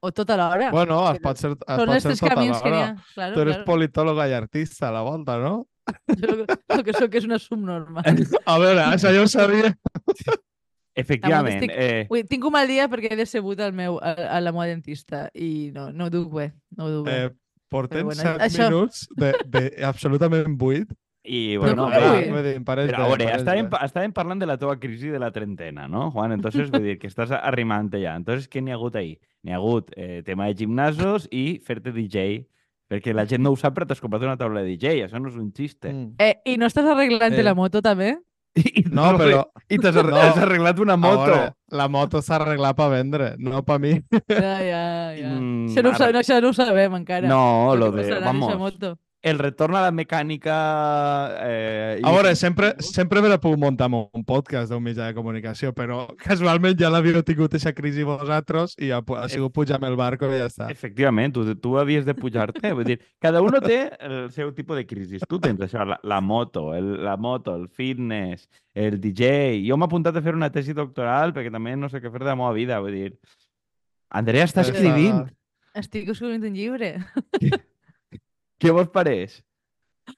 o 0.00 0.12
tot 0.12 0.28
alhora. 0.34 0.70
bueno, 0.74 0.98
es 1.12 1.20
pot 1.24 1.38
ser, 1.40 1.52
es 1.54 1.78
Són 1.80 1.86
pot 1.88 2.02
ser 2.02 2.16
tot 2.18 2.26
que 2.28 2.34
alhora. 2.34 2.82
ha. 2.90 3.14
Claro, 3.14 3.34
Tu 3.34 3.40
eres 3.46 3.56
claro. 3.56 3.64
politòloga 3.70 4.26
i 4.28 4.34
artista 4.36 4.88
a 4.90 4.92
la 4.98 5.02
volta, 5.06 5.38
no? 5.38 5.54
Jo 6.20 6.32
el 6.42 6.82
que- 6.82 6.82
que 6.90 6.92
sóc 6.98 7.14
és 7.14 7.24
una 7.24 7.38
subnormal. 7.38 8.02
A 8.44 8.58
veure, 8.58 8.82
això 8.90 9.12
jo 9.14 9.22
ho 9.22 9.30
sabia. 9.30 9.70
Efectivament. 10.96 11.60
estic- 11.62 11.72
Eh, 11.76 12.06
Ui, 12.10 12.22
tinc 12.24 12.44
un 12.48 12.52
mal 12.54 12.66
dia 12.68 12.88
perquè 12.88 13.10
he 13.12 13.16
decebut 13.18 13.60
el 13.60 13.72
meu, 13.76 13.98
a, 14.02 14.14
a 14.36 14.40
la 14.40 14.52
meva 14.52 14.66
dentista 14.66 15.26
i 15.34 15.70
no, 15.74 15.90
no 15.92 16.06
ho 16.06 16.10
duc 16.10 16.30
bé. 16.32 16.46
No 16.76 16.86
ho 16.86 16.90
duc 16.90 17.06
bé. 17.06 17.16
Eh, 17.26 17.30
portem 17.68 18.06
bueno, 18.08 18.20
set 18.22 18.40
això- 18.40 18.68
minuts 18.70 19.06
de, 19.16 19.34
de 19.44 19.64
absolutament 19.84 20.56
buit. 20.58 20.88
I, 21.26 21.56
Però, 21.58 21.62
bueno, 21.74 21.84
com 21.84 21.92
va, 21.92 22.12
buit? 22.14 22.28
vull 22.30 22.42
dir, 22.46 22.54
pareix 22.64 22.90
Però, 22.90 22.98
a 22.98 23.02
bé, 23.02 23.08
veure, 23.10 23.24
em 23.24 23.28
pareix 23.28 23.42
estàvem, 23.42 23.70
estàvem 23.88 24.12
parlant 24.14 24.38
de 24.42 24.46
la 24.46 24.56
teva 24.56 24.76
crisi 24.78 25.08
de 25.10 25.18
la 25.18 25.30
trentena, 25.34 25.88
no, 25.88 26.10
Juan? 26.14 26.32
Entonces, 26.36 26.70
vull 26.70 26.84
dir 26.86 26.98
que 26.98 27.08
estàs 27.10 27.32
arrimant 27.36 27.90
ja. 27.98 28.14
Entonces, 28.16 28.48
què 28.48 28.62
n'hi 28.62 28.70
ha 28.70 28.78
hagut 28.78 28.94
ahí? 28.96 29.16
N'hi 29.42 29.52
ha 29.52 29.56
hagut 29.56 29.90
eh, 29.96 30.22
tema 30.24 30.46
de 30.46 30.54
gimnasos 30.54 31.26
i 31.30 31.58
fer-te 31.66 31.90
DJ, 31.92 32.46
perquè 32.88 33.12
la 33.12 33.26
gent 33.26 33.42
no 33.42 33.50
ho 33.50 33.56
sap, 33.58 33.74
però 33.74 33.86
t'has 33.90 34.00
comprat 34.00 34.22
una 34.22 34.36
taula 34.38 34.62
de 34.62 34.70
DJ, 34.76 35.02
això 35.08 35.18
no 35.18 35.28
és 35.28 35.34
un 35.36 35.50
xiste. 35.52 35.90
Mm. 35.92 36.14
Eh, 36.22 36.36
I 36.44 36.56
no 36.56 36.66
estàs 36.70 36.86
arreglant 36.86 37.34
Eh. 37.34 37.42
la 37.42 37.54
moto 37.58 37.82
també? 37.82 38.16
I, 38.56 38.84
No, 38.88 39.10
però 39.18 39.42
I 39.68 39.76
t'has 39.76 39.96
arre- 40.00 40.14
No. 40.14 40.20
has 40.22 40.38
arreglat 40.38 40.78
una 40.80 40.96
moto. 40.96 41.24
veure, 41.26 41.50
la 41.76 41.88
moto 41.88 42.22
s'ha 42.22 42.36
arreglat 42.38 42.76
per 42.78 42.86
vendre, 42.90 43.34
no 43.38 43.62
per 43.66 43.80
mi. 43.82 43.90
Ja, 44.30 44.54
ja, 44.62 44.84
ja. 45.12 45.32
Mm, 45.34 45.66
això, 45.68 45.82
no 45.82 45.90
ara- 45.90 46.12
no, 46.14 46.22
això 46.22 46.38
no 46.40 46.48
ho 46.48 46.54
sabem 46.56 46.94
encara. 46.94 47.28
No, 47.28 47.74
lo 47.76 47.90
de... 47.92 48.06
Vamos, 48.20 48.56
moto. 48.56 48.94
El 49.22 49.38
retorn 49.38 49.74
a 49.74 49.82
la 49.82 49.90
mecànica... 49.90 50.56
Eh, 51.42 52.00
A 52.04 52.12
veure, 52.14 52.34
sempre, 52.36 52.74
sempre 52.78 53.22
me 53.24 53.30
la 53.32 53.38
puc 53.42 53.56
muntar 53.58 53.88
amb 53.88 54.14
un 54.14 54.24
podcast 54.26 54.70
d'un 54.70 54.84
mitjà 54.84 55.08
de 55.08 55.16
comunicació, 55.16 55.72
però 55.74 56.04
casualment 56.20 56.76
ja 56.78 56.90
l'havíeu 56.92 57.24
tingut 57.26 57.54
aquesta 57.54 57.72
crisi 57.74 58.06
vosaltres 58.06 58.76
i 58.78 58.92
ha, 58.94 59.00
ha 59.02 59.26
sigut 59.32 59.54
pujar 59.56 59.80
amb 59.80 59.88
el 59.88 59.96
barco 59.98 60.30
i 60.30 60.38
ja 60.38 60.50
està. 60.50 60.68
Efectivament, 60.70 61.34
tu, 61.34 61.46
tu 61.58 61.74
havies 61.80 62.06
de 62.06 62.14
pujar-te. 62.14 62.70
Vull 62.76 62.86
dir, 62.92 62.98
cada 63.22 63.42
uno 63.42 63.60
té 63.64 63.80
el 63.98 64.30
seu 64.36 64.52
tipus 64.54 64.78
de 64.78 64.86
crisi. 64.86 65.22
Tu 65.26 65.40
tens 65.42 65.64
això, 65.66 65.86
la, 65.88 65.98
la 66.06 66.20
moto, 66.20 66.68
el, 66.76 66.92
la 67.04 67.16
moto, 67.16 67.56
el 67.56 67.66
fitness, 67.68 68.46
el 68.74 69.00
DJ... 69.00 69.64
Jo 69.66 69.80
m'he 69.80 69.88
apuntat 69.88 70.14
a 70.14 70.22
fer 70.22 70.36
una 70.36 70.52
tesi 70.54 70.76
doctoral 70.76 71.34
perquè 71.34 71.50
també 71.50 71.74
no 71.74 71.90
sé 71.90 71.98
què 72.04 72.12
fer 72.12 72.22
de 72.22 72.30
la 72.30 72.38
meva 72.38 72.52
vida. 72.54 72.78
Vull 72.84 72.94
dir, 72.94 73.14
Andrea 74.14 74.46
està 74.46 74.62
escrivint. 74.62 75.24
Estic 75.76 76.12
escrivint 76.14 76.46
un 76.46 76.54
llibre. 76.54 76.94
Què 78.62 78.72
vos 78.72 78.88
pareix? 78.92 79.40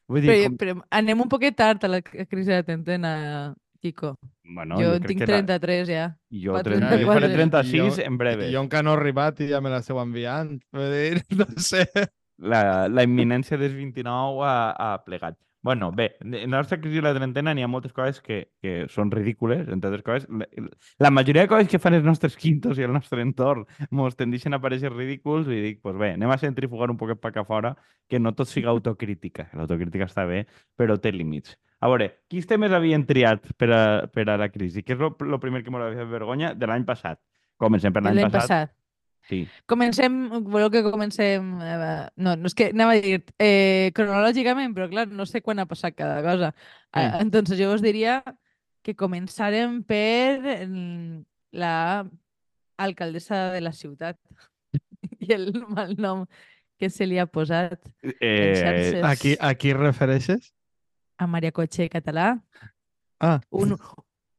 Vull 0.09 0.21
dir, 0.23 0.29
Però, 0.31 0.43
com... 0.51 0.57
però 0.61 0.75
anem 1.01 1.23
un 1.25 1.29
poquet 1.33 1.57
tard 1.57 1.85
a 1.85 1.89
la 1.89 2.03
crisi 2.03 2.51
de 2.53 2.63
trentena, 2.63 3.13
Quico. 3.81 4.17
bueno, 4.45 4.77
jo, 4.83 4.91
crec 4.99 5.07
tinc 5.07 5.21
que 5.23 5.27
la- 5.31 5.39
33 5.39 5.89
ja. 5.89 6.05
Jo, 6.31 6.53
quatre, 6.59 6.77
30, 6.77 6.99
jo 7.01 7.07
faré 7.13 7.29
34. 7.31 7.63
36 7.63 7.99
en 8.07 8.19
breve. 8.19 8.49
I 8.51 8.55
jo 8.55 8.63
encara 8.67 8.83
no 8.85 8.93
he 8.95 8.99
arribat 9.01 9.41
i 9.41 9.49
ja 9.53 9.61
me 9.65 9.71
la 9.73 9.79
esteu 9.85 10.01
enviant. 10.03 10.57
Vull 10.75 10.91
dir, 10.93 11.23
no 11.41 11.47
sé. 11.57 11.87
la, 12.39 12.87
la 12.89 13.03
imminència 13.07 13.57
dels 13.59 13.75
29 13.75 14.45
ha, 14.47 14.57
ha 14.77 14.91
plegat. 15.07 15.39
Bueno, 15.61 15.91
bé, 15.91 16.17
en 16.21 16.51
la 16.53 16.59
nostra 16.59 16.81
crisi 16.81 16.97
de 16.97 17.03
la 17.03 17.15
trentena 17.15 17.53
n'hi 17.55 17.65
ha 17.67 17.69
moltes 17.69 17.93
coses 17.93 18.21
que, 18.23 18.53
que 18.63 18.87
són 18.93 19.11
ridícules, 19.11 19.67
entre 19.69 19.91
altres 19.91 20.05
coses. 20.07 20.29
La, 20.31 20.47
la 21.03 21.11
majoria 21.11 21.43
de 21.43 21.51
coses 21.51 21.69
que 21.69 21.81
fan 21.83 21.97
els 21.99 22.07
nostres 22.07 22.37
quintos 22.39 22.79
i 22.79 22.87
el 22.87 22.93
nostre 22.95 23.25
entorn 23.27 23.65
mos 23.91 24.15
tendeixen 24.17 24.55
a 24.55 24.61
parèixer 24.63 24.93
ridículs 24.95 25.51
i 25.51 25.59
dic, 25.65 25.81
pues 25.83 25.99
bé, 25.99 26.13
anem 26.15 26.31
a 26.31 26.39
centrifugar 26.39 26.91
un 26.95 27.01
poquet 27.01 27.19
per 27.21 27.33
cá 27.35 27.45
fora, 27.45 27.75
que 28.09 28.21
no 28.23 28.33
tot 28.39 28.49
siga 28.49 28.71
autocrítica. 28.71 29.49
L'autocrítica 29.59 30.07
està 30.07 30.25
bé, 30.31 30.45
però 30.79 30.97
té 31.03 31.13
límits. 31.13 31.59
A 31.83 31.91
veure, 31.91 32.09
quins 32.31 32.47
temes 32.47 32.73
havien 32.75 33.05
triat 33.07 33.51
per 33.59 33.69
a, 33.75 33.83
per 34.11 34.29
a 34.31 34.39
la 34.39 34.49
crisi? 34.55 34.83
Què 34.87 34.95
és 34.95 35.03
el 35.03 35.41
primer 35.43 35.65
que 35.67 35.75
m'ha 35.75 35.91
fet 35.91 36.09
vergonya 36.11 36.55
de 36.55 36.71
l'any 36.71 36.87
passat? 36.87 37.19
Comencem 37.59 37.93
per 37.93 38.03
L'any 38.07 38.23
passat. 38.31 38.47
passat. 38.47 38.78
Sí. 39.29 39.43
Comencem, 39.69 40.15
voleu 40.49 40.71
que 40.73 40.83
comencem... 40.87 41.51
Eh, 41.61 42.09
no, 42.17 42.35
no 42.41 42.47
és 42.49 42.55
que 42.57 42.71
anava 42.73 42.95
a 42.97 43.01
dir 43.05 43.19
eh, 43.39 43.91
cronològicament, 43.95 44.73
però 44.75 44.89
clar, 44.89 45.07
no 45.13 45.27
sé 45.29 45.43
quan 45.45 45.59
ha 45.61 45.67
passat 45.69 45.95
cada 45.99 46.23
cosa. 46.25 46.55
Eh, 46.95 47.03
Mm. 47.05 47.21
entonces 47.29 47.59
jo 47.61 47.69
us 47.75 47.83
diria 47.85 48.23
que 48.83 48.95
començarem 48.97 49.83
per 49.85 50.65
mm, 50.67 51.25
la 51.53 52.07
alcaldessa 52.79 53.53
de 53.53 53.61
la 53.61 53.73
ciutat 53.73 54.17
i 55.21 55.33
el 55.35 55.53
mal 55.69 55.93
nom 55.99 56.25
que 56.79 56.89
se 56.89 57.05
li 57.07 57.19
ha 57.19 57.27
posat 57.27 57.81
Eh. 58.21 59.03
A 59.05 59.17
qui, 59.17 59.37
a 59.41 59.53
qui 59.55 59.73
refereixes? 59.75 60.53
a 61.19 61.27
Maria 61.27 61.51
Cotxe 61.51 61.89
català. 61.91 62.39
Ah, 63.21 63.41
Un... 63.51 63.75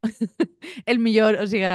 el 0.85 0.99
millor, 1.03 1.35
o 1.43 1.45
sigui, 1.45 1.67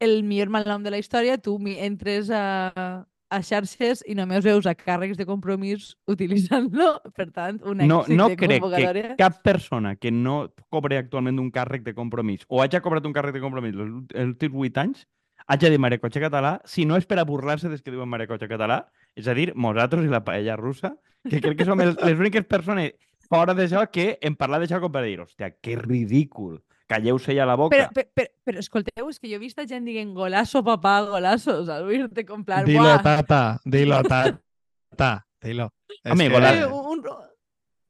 el, 0.00 0.22
millor 0.24 0.50
mal 0.52 0.66
nom 0.66 0.82
de 0.82 0.92
la 0.92 0.98
història, 0.98 1.38
tu 1.38 1.56
entres 1.76 2.30
a, 2.30 3.06
a 3.30 3.42
xarxes 3.42 4.04
i 4.06 4.14
només 4.14 4.44
veus 4.44 4.66
a 4.66 4.74
càrrecs 4.76 5.18
de 5.18 5.26
compromís 5.26 5.94
utilitzant-lo, 6.06 6.90
per 7.16 7.30
tant, 7.32 7.60
un 7.64 7.82
no, 7.82 8.02
èxit 8.04 8.16
no 8.16 8.28
de 8.30 8.36
crec 8.36 8.68
que 8.76 9.16
cap 9.18 9.42
persona 9.42 9.96
que 9.96 10.12
no 10.12 10.52
cobre 10.70 10.98
actualment 10.98 11.40
un 11.42 11.50
càrrec 11.50 11.84
de 11.86 11.94
compromís 11.94 12.46
o 12.48 12.62
hagi 12.62 12.80
cobrat 12.84 13.06
un 13.06 13.16
càrrec 13.16 13.36
de 13.38 13.44
compromís 13.44 13.76
els 13.76 14.28
últims 14.30 14.54
vuit 14.54 14.78
anys 14.78 15.06
hagi 15.46 15.70
de 15.70 15.78
Maria 15.78 16.00
Cotxe 16.02 16.20
català, 16.20 16.60
si 16.66 16.84
no 16.86 16.96
és 16.98 17.06
per 17.06 17.18
a 17.20 17.24
burlar-se 17.24 17.68
des 17.70 17.82
que 17.82 17.92
diuen 17.94 18.08
Maria 18.08 18.26
Cotxe 18.26 18.48
català, 18.50 18.86
és 19.14 19.28
a 19.28 19.34
dir, 19.34 19.52
nosaltres 19.54 20.06
i 20.06 20.10
la 20.10 20.24
paella 20.26 20.56
russa, 20.58 20.96
que 21.28 21.40
crec 21.40 21.60
que 21.60 21.66
som 21.68 21.80
el, 21.80 21.94
les 22.02 22.18
úniques 22.18 22.46
persones 22.50 22.96
fora 23.30 23.54
d'això 23.54 23.84
que 23.92 24.16
en 24.22 24.36
parlar 24.38 24.60
d'això 24.62 24.80
com 24.82 24.92
per 24.92 25.04
dir, 25.06 25.20
hòstia, 25.22 25.52
que 25.62 25.76
ridícul 25.78 26.58
calleu-se 26.86 27.34
ja 27.34 27.46
la 27.46 27.56
boca. 27.58 27.76
Però, 27.76 27.88
però, 27.92 28.08
però, 28.14 28.32
però 28.46 28.62
escolteu, 28.62 29.08
és 29.10 29.20
que 29.20 29.30
jo 29.30 29.38
he 29.38 29.42
vist 29.42 29.58
a 29.58 29.66
gent 29.68 29.86
dient 29.88 30.14
golazo, 30.16 30.62
papà, 30.66 30.98
golazo, 31.10 31.60
saps? 31.66 31.86
Vull-te 31.86 32.26
com 32.28 32.44
plan, 32.46 32.66
Dilo, 32.66 32.84
buah, 32.84 33.02
tata, 33.04 33.40
dilo, 33.64 34.02
tata, 34.12 35.12
dilo. 35.42 35.70
És 36.02 36.12
Home, 36.12 36.28
Eh, 36.30 36.66
un, 36.66 37.02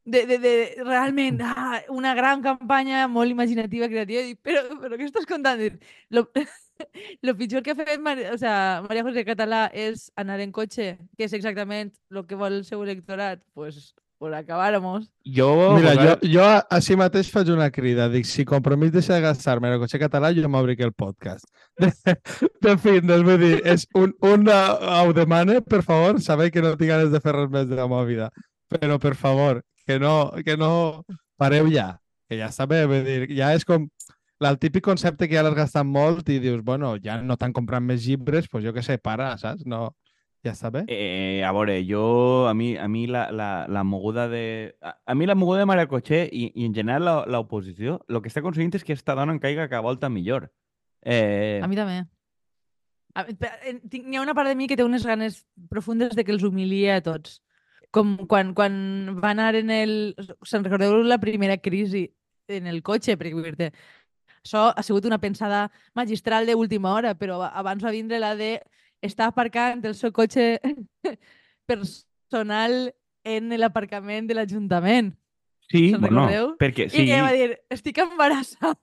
de, 0.06 0.24
de, 0.26 0.38
de, 0.38 0.54
realment, 0.84 1.40
ah, 1.42 1.82
una 1.90 2.14
gran 2.14 2.42
campanya 2.42 3.06
molt 3.08 3.30
imaginativa, 3.30 3.88
creativa, 3.90 4.22
i 4.22 4.32
dic, 4.32 4.40
però, 4.46 4.62
però 4.80 4.96
què 4.96 5.08
estàs 5.08 5.26
contant? 5.26 5.60
Lo, 6.14 6.28
lo 7.26 7.34
pitjor 7.36 7.64
que 7.66 7.74
ha 7.74 7.78
fet 7.78 8.00
Maria, 8.00 8.32
o 8.32 8.38
sea, 8.38 8.84
Maria 8.86 9.02
José 9.02 9.26
Català 9.26 9.66
és 9.74 10.06
anar 10.16 10.38
en 10.44 10.54
cotxe, 10.54 10.94
que 11.18 11.26
és 11.26 11.34
exactament 11.34 11.90
el 12.14 12.22
que 12.30 12.38
vol 12.38 12.60
el 12.60 12.64
seu 12.68 12.86
electorat, 12.86 13.42
pues, 13.52 13.90
por 14.18 14.34
acabáramos. 14.34 15.10
Jo, 15.24 15.76
Mira, 15.76 15.94
jo, 15.94 16.14
jo 16.32 16.46
així 16.70 16.96
mateix 16.96 17.28
faig 17.32 17.50
una 17.52 17.68
crida. 17.70 18.08
Dic, 18.12 18.26
si 18.28 18.46
Compromís 18.48 18.92
deixa 18.94 19.14
de 19.14 19.24
gastar-me 19.24 19.70
el 19.72 19.80
cotxe 19.82 20.00
català, 20.00 20.32
jo 20.36 20.48
m'obric 20.48 20.80
el 20.86 20.92
podcast. 20.92 21.46
De, 21.78 21.90
de 22.64 22.72
fin, 22.80 23.04
doncs 23.04 23.26
vull 23.26 23.40
dir, 23.42 23.56
és 23.68 23.84
un, 23.94 24.14
un 24.24 24.48
uh, 24.48 25.02
ho 25.02 25.12
demane, 25.16 25.60
per 25.60 25.82
favor, 25.84 26.20
sabeu 26.24 26.48
que 26.50 26.62
no 26.64 26.72
tinc 26.80 26.88
ganes 26.88 27.10
de 27.12 27.20
fer 27.20 27.34
res 27.36 27.50
més 27.52 27.66
de 27.68 27.76
la 27.76 27.84
meva 27.90 28.06
vida. 28.08 28.30
Però, 28.72 28.96
per 29.02 29.12
favor, 29.14 29.60
que 29.86 29.98
no, 30.00 30.32
que 30.46 30.56
no 30.56 31.04
pareu 31.36 31.68
ja. 31.70 31.92
Que 32.26 32.40
ja 32.40 32.48
està 32.48 32.64
bé, 32.66 32.86
vull 32.88 33.04
dir, 33.04 33.20
ja 33.36 33.52
és 33.54 33.68
com 33.68 33.84
el 34.40 34.58
típic 34.58 34.84
concepte 34.84 35.28
que 35.28 35.36
ja 35.36 35.44
l'has 35.44 35.56
gastat 35.56 35.86
molt 35.86 36.28
i 36.28 36.40
dius, 36.40 36.64
bueno, 36.64 36.96
ja 37.02 37.20
no 37.22 37.36
t'han 37.36 37.54
comprat 37.56 37.84
més 37.84 38.04
llibres, 38.04 38.48
doncs 38.50 38.66
jo 38.66 38.72
què 38.76 38.84
sé, 38.84 38.98
para, 38.98 39.30
saps? 39.40 39.64
No, 39.68 39.90
ja 40.46 40.52
està 40.54 40.70
bé. 40.72 40.84
Eh, 40.88 41.42
a 41.44 41.50
veure, 41.52 41.74
jo, 41.88 42.02
a 42.48 42.54
mi, 42.54 42.70
a 42.78 42.86
mi 42.88 43.04
la, 43.10 43.26
la, 43.34 43.48
la 43.68 43.82
moguda 43.84 44.28
de... 44.30 44.76
A, 44.80 44.94
a 45.06 45.14
mi 45.18 45.26
la 45.26 45.34
moguda 45.34 45.64
de 45.64 45.66
Maria 45.68 45.88
Cotxer 45.90 46.28
i, 46.30 46.46
i 46.54 46.64
en 46.68 46.74
general 46.76 47.04
la- 47.04 47.24
l'oposició, 47.36 47.98
el 48.08 48.22
que 48.22 48.30
està 48.32 48.40
aconseguint 48.44 48.74
és 48.78 48.84
que 48.86 48.94
esta 48.96 49.14
dona 49.18 49.34
en 49.34 49.42
caiga 49.42 49.68
cada 49.68 49.82
volta 49.84 50.08
millor. 50.08 50.48
Eh, 51.02 51.60
A 51.62 51.68
mi 51.68 51.76
també. 51.78 52.04
N'hi 53.16 54.16
ha 54.18 54.22
una 54.22 54.34
part 54.36 54.50
de 54.50 54.56
mi 54.58 54.66
que 54.68 54.76
té 54.76 54.84
unes 54.84 55.04
ganes 55.08 55.42
profundes 55.72 56.14
de 56.16 56.24
que 56.24 56.34
els 56.34 56.44
humilia 56.44 56.98
a 56.98 57.04
tots. 57.04 57.38
Com 57.94 58.16
quan, 58.28 58.50
quan 58.54 58.74
va 59.22 59.30
anar 59.32 59.54
en 59.56 59.70
el... 59.72 59.92
Se'n 60.44 60.64
recordeu 60.66 60.98
la 61.06 61.16
primera 61.22 61.56
crisi 61.56 62.10
en 62.52 62.66
el 62.68 62.82
cotxe? 62.84 63.16
Perquè 63.16 63.32
vull 63.38 63.46
dir 63.56 63.70
això 64.46 64.68
ha 64.70 64.82
sigut 64.86 65.06
una 65.08 65.18
pensada 65.18 65.64
magistral 65.98 66.46
d'última 66.46 66.92
hora, 66.94 67.14
però 67.18 67.40
abans 67.48 67.82
va 67.82 67.90
vindre 67.94 68.20
la 68.22 68.34
de 68.38 68.60
estar 69.06 69.28
aparcant 69.30 69.84
el 69.86 69.94
seu 69.94 70.12
cotxe 70.12 70.60
personal 71.66 72.94
en 73.24 73.48
l'aparcament 73.58 74.26
de 74.28 74.34
l'Ajuntament. 74.38 75.14
sí, 75.68 75.90
se'n 75.90 76.00
bueno, 76.00 76.26
recordeu? 76.28 76.52
perquè 76.60 76.88
Sí. 76.90 77.02
I 77.02 77.10
ella 77.10 77.22
va 77.24 77.32
dir, 77.34 77.56
estic 77.70 77.98
embarassada 77.98 78.78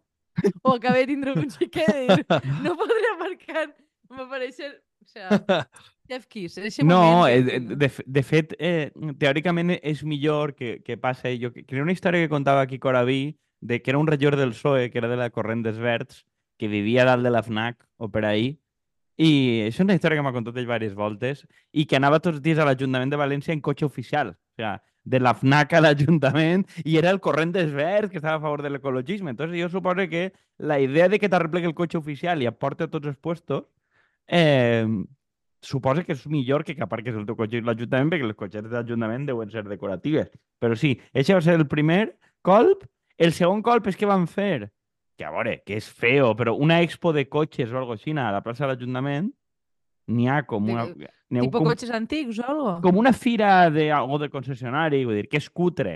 o 0.64 0.74
acabé 0.76 1.06
de 1.06 1.08
tindre 1.14 1.32
un 1.38 1.50
xiquet 1.50 1.94
i 2.04 2.08
dir, 2.10 2.26
no 2.66 2.74
podré 2.76 3.06
aparcar. 3.16 3.70
Va 4.12 4.26
parèixer... 4.30 4.82
O 5.04 5.08
sea, 5.08 5.30
Jeff 6.10 6.26
Kiss, 6.28 6.58
en 6.58 6.66
ese 6.66 6.84
No, 6.84 7.00
moment... 7.02 7.30
eh, 7.30 7.44
que- 7.46 7.60
de, 7.60 7.76
de, 7.76 7.90
fe- 7.90 8.04
de 8.06 8.24
fet, 8.24 8.54
eh, 8.60 8.92
teòricament 9.20 9.78
és 9.82 10.04
millor 10.04 10.54
que, 10.56 10.82
que 10.84 10.98
passa... 10.98 11.30
Jo 11.40 11.54
que- 11.54 11.64
crec 11.66 11.82
una 11.82 11.92
història 11.96 12.22
que 12.24 12.30
contava 12.32 12.62
aquí 12.62 12.80
Coraví 12.80 13.38
de 13.62 13.82
que 13.82 13.92
era 13.92 13.98
un 14.00 14.08
regidor 14.08 14.36
del 14.36 14.52
PSOE, 14.52 14.90
que 14.92 14.98
era 15.00 15.08
de 15.08 15.16
la 15.18 15.30
Corrent 15.30 15.64
dels 15.64 15.78
Verds, 15.80 16.26
que 16.60 16.68
vivia 16.68 17.06
dalt 17.06 17.24
de 17.24 17.32
la 17.32 17.44
FNAC 17.44 17.84
o 17.98 18.10
per 18.12 18.26
ahí, 18.26 18.60
i 19.18 19.68
és 19.68 19.80
una 19.80 19.94
història 19.94 20.20
que 20.20 20.26
m'ha 20.26 20.34
contat 20.34 20.58
ell 20.58 20.66
diverses 20.66 20.96
voltes, 20.98 21.44
i 21.72 21.86
que 21.86 22.00
anava 22.00 22.20
tots 22.20 22.38
els 22.38 22.46
dies 22.46 22.60
a 22.60 22.66
l'Ajuntament 22.66 23.12
de 23.14 23.20
València 23.20 23.54
en 23.54 23.62
cotxe 23.62 23.86
oficial. 23.86 24.34
O 24.34 24.62
sea, 24.62 24.80
de 25.04 25.20
la 25.20 25.34
FNAC 25.36 25.74
a 25.74 25.82
l'Ajuntament, 25.82 26.64
i 26.86 26.98
era 26.98 27.12
el 27.12 27.20
Corrent 27.20 27.52
dels 27.54 27.74
Verds 27.76 28.12
que 28.12 28.18
estava 28.18 28.38
a 28.38 28.42
favor 28.42 28.64
de 28.64 28.72
l'ecologisme. 28.72 29.32
Entonces 29.32 29.60
jo 29.60 29.70
suposo 29.70 30.08
que 30.10 30.34
la 30.58 30.80
idea 30.80 31.10
de 31.10 31.20
que 31.20 31.30
t'arreplegui 31.30 31.68
el 31.68 31.76
cotxe 31.76 31.98
oficial 31.98 32.42
i 32.42 32.48
et 32.48 32.58
porti 32.58 32.88
a 32.88 32.92
tots 32.92 33.12
els 33.12 33.18
puestos 33.18 33.66
eh, 34.28 34.88
suposa 35.62 36.04
que 36.04 36.14
és 36.14 36.26
millor 36.28 36.64
que 36.64 36.76
que 36.76 36.84
aparques 36.84 37.16
el 37.16 37.26
teu 37.26 37.36
cotxe 37.36 37.60
a 37.60 37.68
l'Ajuntament 37.68 38.12
perquè 38.12 38.28
les 38.28 38.40
cotxetes 38.40 38.72
de 38.72 38.78
l'Ajuntament 38.78 39.28
deuen 39.28 39.52
ser 39.52 39.66
decoratives. 39.68 40.32
Però 40.60 40.76
sí, 40.80 40.96
aquest 41.14 41.36
va 41.36 41.42
ser 41.42 41.60
el 41.60 41.68
primer 41.68 42.18
colp. 42.42 42.88
El 43.18 43.34
segon 43.36 43.62
colp 43.62 43.88
és 43.88 43.98
que 44.00 44.10
van 44.10 44.26
fer, 44.28 44.72
que 45.18 45.26
a 45.26 45.32
veure, 45.32 45.60
que 45.66 45.78
és 45.78 45.88
feo, 45.90 46.34
però 46.38 46.56
una 46.60 46.82
expo 46.82 47.14
de 47.14 47.28
cotxes 47.30 47.72
o 47.72 47.78
alguna 47.78 47.98
cosa 47.98 48.28
a 48.28 48.32
la 48.34 48.42
plaça 48.46 48.66
de 48.66 48.74
l'Ajuntament, 48.74 49.30
n'hi 50.08 50.30
ha 50.30 50.42
com 50.48 50.70
una... 50.70 50.88
ha 50.88 51.14
Tipo 51.34 51.64
com, 51.64 51.72
cotxes 51.72 51.90
antics 51.90 52.40
o 52.40 52.46
algo. 52.46 52.74
com 52.84 52.98
una 53.02 53.14
fira 53.14 53.70
de 53.74 53.88
algo 53.92 54.20
de 54.22 54.30
concessionari, 54.30 55.04
vull 55.06 55.18
dir, 55.18 55.30
que 55.32 55.40
és 55.42 55.50
cutre. 55.50 55.96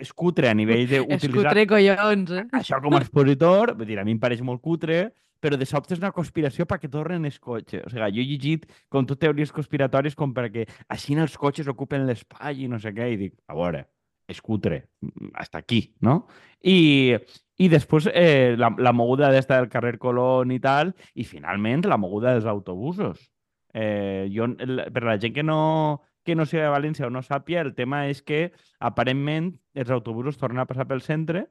És 0.00 0.14
cutre 0.14 0.48
a 0.48 0.54
nivell 0.54 0.86
d'utilitzar 0.86 1.50
Escutre 1.50 1.66
collons, 1.68 2.32
eh? 2.32 2.46
això 2.56 2.78
com 2.80 2.96
a 2.96 3.02
expositor, 3.02 3.74
vull 3.76 3.90
dir, 3.90 3.98
a 4.00 4.06
mi 4.06 4.14
em 4.14 4.22
pareix 4.22 4.40
molt 4.46 4.62
cutre, 4.64 5.10
però 5.44 5.58
de 5.60 5.66
sobte 5.68 5.92
és 5.92 6.00
una 6.00 6.14
conspiració 6.16 6.64
perquè 6.64 6.88
tornen 6.88 7.26
els 7.28 7.36
cotxes. 7.42 7.82
O 7.84 7.92
sigui, 7.92 8.14
jo 8.16 8.22
he 8.22 8.28
llegit 8.30 8.64
com 8.88 9.04
tot 9.04 9.20
teories 9.20 9.52
conspiratòries 9.52 10.16
com 10.16 10.32
perquè 10.32 10.64
així 10.88 11.18
els 11.20 11.36
cotxes 11.36 11.68
ocupen 11.68 12.06
l'espai 12.08 12.64
i 12.64 12.70
no 12.70 12.80
sé 12.80 12.94
què, 12.96 13.10
i 13.12 13.20
dic, 13.20 13.34
a 13.50 13.58
veure, 13.58 13.84
és 14.30 14.40
cutre, 14.40 14.86
hasta 15.34 15.60
aquí, 15.60 15.82
no? 16.00 16.22
I, 16.64 17.18
i 17.58 17.68
després 17.70 18.08
eh, 18.12 18.54
la, 18.58 18.72
la 18.78 18.92
moguda 18.92 19.30
d'esta 19.30 19.60
del 19.60 19.70
carrer 19.70 19.96
Colón 20.02 20.50
i 20.54 20.58
tal, 20.62 20.94
i 21.14 21.26
finalment 21.28 21.86
la 21.86 22.00
moguda 22.00 22.34
dels 22.34 22.48
autobusos. 22.50 23.30
Eh, 23.74 24.30
jo, 24.34 24.48
per 24.54 25.02
la 25.06 25.18
gent 25.22 25.34
que 25.34 25.42
no, 25.46 26.02
que 26.26 26.34
no 26.34 26.46
sigui 26.46 26.62
de 26.62 26.72
València 26.72 27.06
o 27.06 27.12
no 27.14 27.22
sàpia, 27.22 27.62
el 27.62 27.74
tema 27.74 28.06
és 28.10 28.22
que 28.22 28.48
aparentment 28.78 29.52
els 29.74 29.90
autobusos 29.94 30.38
tornen 30.38 30.62
a 30.62 30.68
passar 30.70 30.88
pel 30.90 31.02
centre 31.02 31.46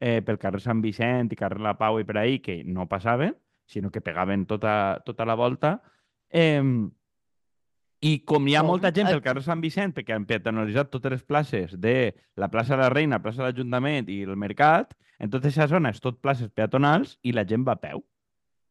eh, 0.00 0.20
pel 0.24 0.38
carrer 0.40 0.60
Sant 0.62 0.82
Vicent 0.82 1.32
i 1.32 1.38
carrer 1.38 1.60
La 1.62 1.76
Pau 1.78 2.00
i 2.00 2.06
per 2.08 2.18
ahí, 2.18 2.40
que 2.40 2.62
no 2.64 2.88
passaven, 2.88 3.36
sinó 3.66 3.90
que 3.90 4.00
pegaven 4.00 4.46
tota, 4.46 5.02
tota 5.06 5.26
la 5.28 5.36
volta. 5.38 5.80
Eh, 6.30 6.62
I 8.02 8.16
com 8.26 8.48
hi 8.48 8.56
ha 8.58 8.64
molta 8.66 8.90
gent 8.94 9.06
pel 9.06 9.22
carrer 9.22 9.44
Sant 9.46 9.60
Vicent, 9.62 9.92
perquè 9.94 10.16
han 10.16 10.24
peatonalitzat 10.26 10.90
totes 10.90 11.12
les 11.14 11.22
places 11.22 11.76
de 11.78 12.14
la 12.34 12.48
plaça 12.50 12.74
de 12.74 12.82
la 12.82 12.90
Reina, 12.90 13.20
la 13.20 13.22
plaça 13.22 13.44
de 13.44 13.50
l'Ajuntament 13.50 14.10
i 14.10 14.24
el 14.26 14.34
Mercat, 14.36 14.96
en 15.22 15.30
tota 15.30 15.46
aquesta 15.46 15.68
zona 15.70 15.92
és 15.94 16.02
tot 16.02 16.18
places 16.18 16.50
peatonals 16.50 17.14
i 17.22 17.34
la 17.36 17.46
gent 17.46 17.62
va 17.68 17.76
a 17.76 17.82
peu. 17.82 18.02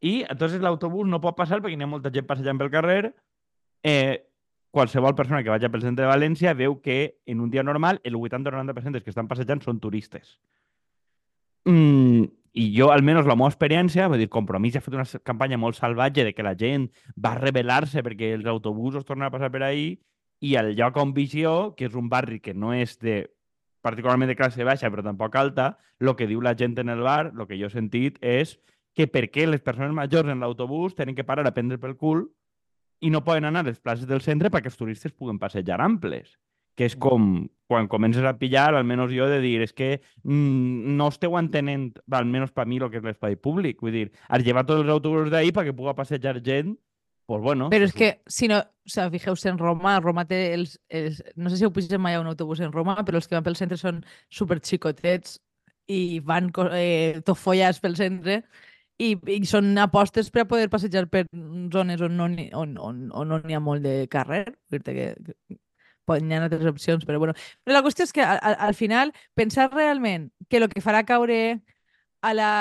I 0.02 0.26
entonces 0.28 0.60
l'autobús 0.60 1.08
no 1.08 1.22
pot 1.24 1.38
passar 1.38 1.62
perquè 1.62 1.78
hi 1.78 1.86
ha 1.86 1.88
molta 1.88 2.12
gent 2.12 2.28
passejant 2.28 2.60
pel 2.60 2.74
carrer. 2.74 3.14
Eh, 3.88 4.20
qualsevol 4.76 5.16
persona 5.16 5.44
que 5.44 5.54
vagi 5.54 5.70
pel 5.72 5.86
centre 5.86 6.04
de 6.04 6.12
València 6.12 6.56
veu 6.58 6.82
que 6.84 7.22
en 7.26 7.40
un 7.40 7.52
dia 7.54 7.64
normal 7.64 8.02
el 8.04 8.18
80-90% 8.20 8.98
dels 8.98 9.06
que 9.06 9.14
estan 9.14 9.32
passejant 9.32 9.64
són 9.64 9.80
turistes. 9.80 10.36
Mm, 11.64 12.28
I 12.52 12.66
jo, 12.76 12.90
almenys 12.92 13.28
la 13.30 13.38
meva 13.40 13.48
experiència, 13.52 14.10
vull 14.12 14.20
dir, 14.20 14.28
Compromís 14.32 14.76
ha 14.76 14.82
fet 14.84 14.96
una 14.98 15.06
campanya 15.24 15.60
molt 15.60 15.78
salvatge 15.78 16.26
de 16.28 16.34
que 16.36 16.44
la 16.44 16.58
gent 16.60 16.90
va 17.16 17.38
rebel·lar-se 17.38 18.04
perquè 18.04 18.34
els 18.36 18.50
autobusos 18.52 19.06
tornen 19.08 19.30
a 19.30 19.32
passar 19.32 19.52
per 19.54 19.64
ahí 19.64 19.94
i 20.44 20.58
el 20.60 20.74
lloc 20.76 20.98
on 21.00 21.14
visió, 21.16 21.74
que 21.78 21.88
és 21.88 21.96
un 21.96 22.10
barri 22.12 22.42
que 22.44 22.54
no 22.54 22.74
és 22.76 22.98
de 23.00 23.24
particularment 23.82 24.30
de 24.30 24.36
classe 24.36 24.68
baixa, 24.68 24.92
però 24.92 25.06
tampoc 25.06 25.36
alta, 25.40 25.78
el 26.02 26.12
que 26.18 26.28
diu 26.28 26.42
la 26.44 26.56
gent 26.58 26.76
en 26.82 26.92
el 26.92 27.02
bar, 27.06 27.32
el 27.32 27.48
que 27.48 27.58
jo 27.58 27.70
he 27.70 27.74
sentit, 27.74 28.20
és 28.20 28.58
que 28.98 29.08
per 29.08 29.30
què 29.32 29.48
les 29.48 29.64
persones 29.64 29.96
majors 29.96 30.30
en 30.30 30.44
l'autobús 30.44 30.96
tenen 30.98 31.16
que 31.16 31.24
parar 31.24 31.48
a 31.48 31.56
prendre 31.56 31.80
pel 31.80 31.96
cul 31.96 32.28
i 33.00 33.10
no 33.10 33.24
poden 33.24 33.48
anar 33.48 33.64
a 33.64 33.70
les 33.72 33.80
places 33.80 34.10
del 34.10 34.22
centre 34.22 34.52
perquè 34.52 34.70
els 34.70 34.78
turistes 34.78 35.16
puguen 35.16 35.40
passejar 35.40 35.80
amples. 35.82 36.36
Que 36.82 36.88
és 36.90 36.98
com 36.98 37.46
quan 37.72 37.88
comences 37.88 38.26
a 38.28 38.34
pillar, 38.36 38.74
almenys 38.76 39.14
jo, 39.16 39.30
de 39.32 39.40
dir, 39.40 39.62
és 39.64 39.72
que 39.72 40.02
mm, 40.26 40.96
no 40.98 41.08
esteu 41.08 41.38
entenent, 41.40 41.94
almenys 42.12 42.52
per 42.52 42.66
mi, 42.68 42.82
el 42.82 42.90
que 42.92 43.00
és 43.00 43.06
l'espai 43.06 43.38
públic. 43.40 43.80
Vull 43.86 43.96
dir, 43.96 44.08
has 44.28 44.44
llevat 44.44 44.68
tots 44.68 44.84
els 44.84 44.92
autobusos 44.92 45.32
d'ahir 45.32 45.54
perquè 45.56 45.72
puga 45.78 45.94
passejar 45.96 46.42
gent, 46.44 46.74
pues 47.32 47.40
bueno. 47.46 47.70
Però 47.72 47.88
és 47.88 47.96
que, 47.96 48.10
si 48.28 48.50
no, 48.52 48.60
o 48.60 48.92
sea, 48.92 49.08
fijeu-se 49.14 49.54
en 49.54 49.62
Roma, 49.62 50.02
Roma 50.04 50.26
té 50.28 50.42
els, 50.58 50.76
els... 50.90 51.22
No 51.40 51.48
sé 51.48 51.62
si 51.62 51.64
heu 51.64 51.72
pujat 51.72 51.96
mai 51.96 52.18
a 52.18 52.26
un 52.26 52.28
autobús 52.28 52.60
en 52.60 52.76
Roma, 52.76 52.98
però 53.08 53.22
els 53.22 53.30
que 53.30 53.38
van 53.38 53.48
pel 53.48 53.56
centre 53.56 53.80
són 53.80 54.04
super 54.28 54.60
xicotets 54.60 55.40
i 55.88 56.20
van 56.28 56.52
eh, 56.76 57.22
tot 57.24 57.40
follats 57.40 57.80
pel 57.80 57.96
centre 57.96 58.42
i, 59.00 59.16
i 59.16 59.40
són 59.48 59.72
apostes 59.80 60.28
per 60.30 60.44
a 60.44 60.50
poder 60.50 60.68
passejar 60.70 61.08
per 61.12 61.24
zones 61.74 62.04
on 62.04 62.20
no 62.20 62.28
n'hi 62.30 62.52
on, 62.54 62.76
on, 62.78 63.08
on 63.16 63.32
no 63.32 63.40
ha 63.42 63.64
molt 63.64 63.88
de 63.88 63.96
carrer. 64.12 64.44
Dir-te 64.72 64.98
que, 64.98 65.08
hi 66.10 66.34
ha 66.34 66.44
altres 66.44 66.66
opcions, 66.66 67.06
però 67.06 67.20
bueno. 67.20 67.34
Però 67.64 67.78
la 67.78 67.84
qüestió 67.86 68.04
és 68.08 68.14
que 68.14 68.22
al, 68.26 68.40
al- 68.42 68.58
al 68.70 68.74
final 68.76 69.14
pensar 69.36 69.70
realment 69.74 70.32
que 70.50 70.58
el 70.58 70.70
que 70.70 70.82
farà 70.82 71.04
caure 71.06 71.62
a 72.22 72.34
la 72.34 72.52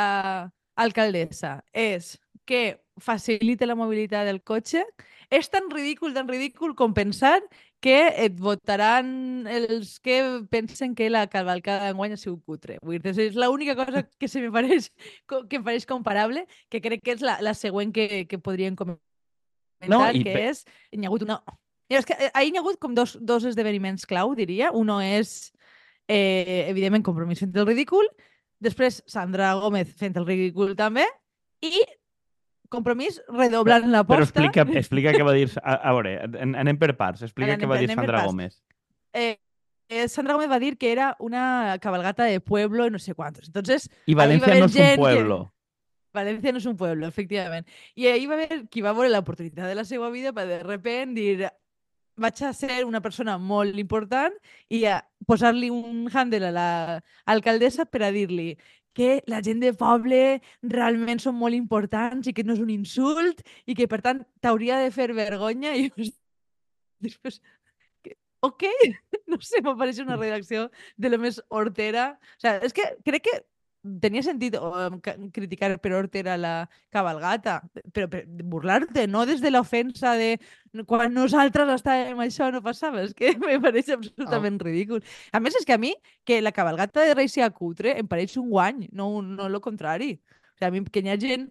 alcaldessa 0.77 1.61
és 1.73 2.19
que 2.47 2.81
facilite 3.01 3.67
la 3.67 3.75
mobilitat 3.79 4.27
del 4.27 4.43
cotxe, 4.43 4.85
és 5.31 5.49
tan 5.49 5.71
ridícul, 5.71 6.13
tan 6.15 6.29
ridícul 6.29 6.75
com 6.77 6.93
pensar 6.93 7.41
que 7.81 8.11
et 8.21 8.35
votaran 8.37 9.47
els 9.49 10.01
que 10.05 10.43
pensen 10.51 10.95
que 10.95 11.09
la 11.09 11.27
cavalcada 11.33 11.87
d'enguany 11.89 12.13
ha 12.13 12.19
sigut 12.21 12.43
cutre. 12.45 12.77
Vull 12.83 12.99
dir, 13.01 13.15
és 13.17 13.37
l'única 13.39 13.77
cosa 13.79 14.03
que 14.19 14.29
se 14.29 14.43
me 14.43 14.51
pareix, 14.53 14.91
que 15.27 15.57
em 15.57 15.65
pareix 15.65 15.87
comparable, 15.89 16.45
que 16.69 16.83
crec 16.85 17.01
que 17.07 17.15
és 17.17 17.23
la, 17.25 17.39
la 17.41 17.55
següent 17.55 17.93
que, 17.95 18.27
que 18.29 18.39
podríem 18.39 18.77
comentar, 18.77 19.01
No, 19.89 20.03
i 20.13 20.21
que 20.27 20.35
és... 20.51 20.65
Hi 20.93 21.01
ha 21.05 21.09
hagut 21.09 21.23
una... 21.25 21.39
Mira, 21.91 22.01
és 22.01 22.07
que 22.07 22.15
eh, 22.15 22.31
ahir 22.33 22.55
hi 22.55 22.59
ha 22.59 22.63
hagut 22.63 22.79
com 22.81 22.95
dos, 22.95 23.17
dos 23.21 23.45
esdeveniments 23.51 24.07
clau, 24.07 24.33
diria. 24.39 24.71
Uno 24.73 25.01
és, 25.03 25.53
eh, 26.09 26.67
evidentment, 26.71 27.05
compromís 27.05 27.43
entre 27.43 27.65
el 27.65 27.69
ridícul 27.69 28.07
Després, 28.61 29.01
Sandra 29.09 29.55
Gómez 29.57 29.95
fent 29.97 30.19
el 30.21 30.27
ridícul 30.29 30.77
també. 30.77 31.07
I 31.65 31.81
Compromís 32.71 33.17
redoblant 33.27 33.83
Però 33.83 33.97
l'aposta. 33.97 34.23
explica, 34.29 34.63
explica 34.79 35.13
què 35.17 35.25
va 35.27 35.33
dir... 35.35 35.49
A, 35.59 35.75
a 35.91 35.95
veure, 35.97 36.13
anem 36.39 36.77
per 36.79 36.93
parts. 36.95 37.25
Explica 37.27 37.57
Anem 37.57 37.65
què 37.65 37.71
va 37.71 37.79
dir 37.81 37.89
Sandra. 37.91 38.21
Gómez. 38.29 38.61
Eh, 39.13 39.41
eh, 39.91 40.05
Sandra 40.13 40.37
Gómez 40.37 40.53
va 40.53 40.61
dir 40.63 40.77
que 40.79 40.93
era 40.93 41.17
una 41.19 41.79
cabalgata 41.83 42.29
de 42.29 42.39
pueblo 42.39 42.87
y 42.87 42.91
no 42.91 43.01
sé 43.01 43.15
cuántos. 43.15 43.49
Entonces, 43.49 43.89
I 44.07 44.15
València 44.15 44.47
no 44.47 44.55
és 44.55 44.63
un 44.69 44.77
gent 44.77 44.93
que- 44.93 45.01
pueblo. 45.03 45.41
Valencia 46.13 46.53
no 46.53 46.59
és 46.59 46.67
un 46.67 46.77
pueblo, 46.77 47.07
efectivament. 47.07 47.67
I 47.95 48.07
ahir 48.11 48.29
va 48.31 48.35
haver 48.39 48.69
qui 48.69 48.83
va 48.83 48.93
veure 48.93 49.11
l'oportunitat 49.11 49.67
de 49.67 49.75
la 49.79 49.85
seva 49.85 50.11
vida 50.11 50.33
per 50.33 50.47
de 50.47 50.63
repent 50.63 51.15
dir 51.15 51.49
vaig 52.21 52.43
a 52.45 52.53
ser 52.57 52.83
una 52.87 53.01
persona 53.05 53.37
molt 53.39 53.79
important 53.81 54.35
i 54.69 54.85
a 54.89 55.01
posar-li 55.27 55.71
un 55.73 56.09
handle 56.13 56.51
a 56.51 56.53
l'alcaldessa 56.55 57.87
per 57.87 58.05
a 58.07 58.13
dir-li 58.15 58.55
que 58.97 59.23
la 59.31 59.41
gent 59.47 59.61
de 59.63 59.73
poble 59.77 60.41
realment 60.75 61.21
són 61.23 61.37
molt 61.39 61.57
importants 61.57 62.27
i 62.27 62.35
que 62.35 62.45
no 62.45 62.57
és 62.57 62.63
un 62.63 62.73
insult 62.75 63.45
i 63.67 63.77
que, 63.79 63.87
per 63.89 64.01
tant, 64.05 64.25
t'hauria 64.43 64.81
de 64.83 64.91
fer 64.95 65.13
vergonya. 65.15 65.77
I 65.79 65.91
després, 67.07 67.41
ok, 68.43 68.67
no 69.31 69.39
sé, 69.45 69.63
m'apareix 69.65 70.03
una 70.05 70.19
redacció 70.19 70.69
de 70.97 71.13
lo 71.13 71.21
més 71.23 71.41
hortera. 71.49 72.11
O 72.37 72.43
sea, 72.43 72.59
és 72.67 72.75
que 72.77 72.89
crec 73.07 73.29
que 73.29 73.39
tenia 74.03 74.23
sentit 74.23 74.57
um, 74.61 74.99
ca- 75.01 75.17
criticar 75.33 75.71
per 75.81 75.93
hortera 75.97 76.37
la 76.37 76.55
cabalgata, 76.93 77.61
però 77.95 78.09
per 78.13 78.25
burlar-te, 78.29 79.07
no 79.09 79.25
des 79.29 79.41
de 79.41 79.51
l'ofensa 79.53 80.15
de 80.21 80.35
quan 80.87 81.15
nosaltres 81.15 81.73
estàvem 81.81 82.21
això 82.23 82.51
no 82.53 82.61
passava, 82.63 83.03
és 83.07 83.15
que 83.17 83.33
me 83.41 83.59
pareix 83.63 83.89
absolutament 83.95 84.61
ridícul. 84.63 85.03
A 85.33 85.41
més, 85.41 85.57
és 85.57 85.67
que 85.67 85.77
a 85.77 85.81
mi 85.81 85.95
que 86.29 86.43
la 86.45 86.53
cabalgata 86.53 87.07
de 87.07 87.17
Reis 87.17 87.33
sigui 87.35 87.49
cutre 87.57 87.97
em 87.99 88.07
pareix 88.11 88.37
un 88.41 88.51
guany, 88.53 88.87
no, 88.93 89.11
no 89.23 89.49
el 89.49 89.61
contrari. 89.65 90.15
O 90.21 90.61
sigui, 90.61 90.69
a 90.69 90.73
mi 90.77 90.85
que 90.93 91.03
hi 91.05 91.13
ha 91.13 91.19
gent 91.21 91.49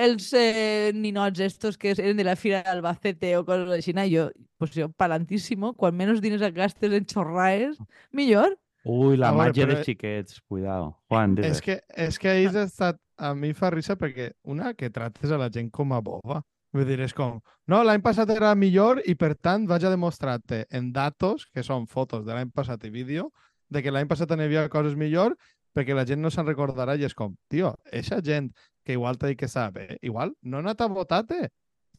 els 0.00 0.30
eh, 0.32 0.92
ninots 0.96 1.40
estos 1.44 1.76
que 1.76 1.90
eren 1.92 2.16
de 2.16 2.24
la 2.24 2.36
Fira 2.36 2.62
d'Albacete 2.64 3.34
o 3.36 3.44
coses 3.44 3.68
així, 3.74 3.92
jo, 4.12 4.30
pues 4.56 4.72
jo, 4.72 4.88
palantíssimo, 4.96 5.74
quan 5.76 5.96
menys 5.96 6.22
diners 6.24 6.44
gastes 6.56 6.92
en 6.92 7.04
xorraes, 7.06 7.76
millor. 8.12 8.56
Ui, 8.84 9.16
la 9.16 9.30
veure, 9.30 9.50
màgia 9.50 9.66
però- 9.66 9.74
dels 9.74 9.86
xiquets, 9.86 10.40
cuidado. 10.48 10.94
Juan, 11.08 11.34
digues. 11.34 11.58
És 11.58 11.60
que, 11.60 11.80
és 11.96 12.18
que 12.18 12.30
ahir 12.30 12.56
ha 12.56 12.64
estat... 12.64 13.00
A 13.20 13.34
mi 13.36 13.50
fa 13.52 13.68
risa 13.68 13.98
perquè, 14.00 14.30
una, 14.48 14.72
que 14.72 14.88
trates 14.88 15.28
a 15.28 15.36
la 15.36 15.50
gent 15.52 15.66
com 15.70 15.92
a 15.92 15.98
boba. 16.00 16.38
Vull 16.72 16.86
dir, 16.88 16.96
és 17.04 17.12
com, 17.12 17.34
no, 17.68 17.82
l'any 17.84 18.00
passat 18.00 18.30
era 18.32 18.54
millor 18.56 19.02
i 19.04 19.12
per 19.18 19.34
tant 19.36 19.66
vaig 19.68 19.84
a 19.84 19.90
demostrar-te 19.92 20.62
en 20.70 20.92
datos, 20.94 21.44
que 21.52 21.60
són 21.66 21.84
fotos 21.90 22.24
de 22.24 22.32
l'any 22.32 22.48
passat 22.48 22.86
i 22.88 22.90
vídeo, 22.94 23.26
de 23.68 23.82
que 23.82 23.92
l'any 23.92 24.08
passat 24.08 24.32
n'hi 24.32 24.46
havia 24.48 24.68
coses 24.72 24.96
millor 24.96 25.36
perquè 25.76 25.94
la 25.94 26.06
gent 26.06 26.22
no 26.22 26.30
se'n 26.32 26.46
recordarà 26.48 26.96
i 26.96 27.04
és 27.04 27.14
com, 27.14 27.34
tio, 27.50 27.74
eixa 27.92 28.22
gent 28.24 28.48
que 28.86 28.96
igual 28.96 29.18
t'ha 29.18 29.28
dit 29.30 29.38
que 29.38 29.48
sap, 29.48 29.76
eh? 29.76 29.98
igual 30.00 30.32
no 30.42 30.56
ha 30.56 30.64
anat 30.64 30.80
a 30.80 30.88
votar-te 30.88 31.50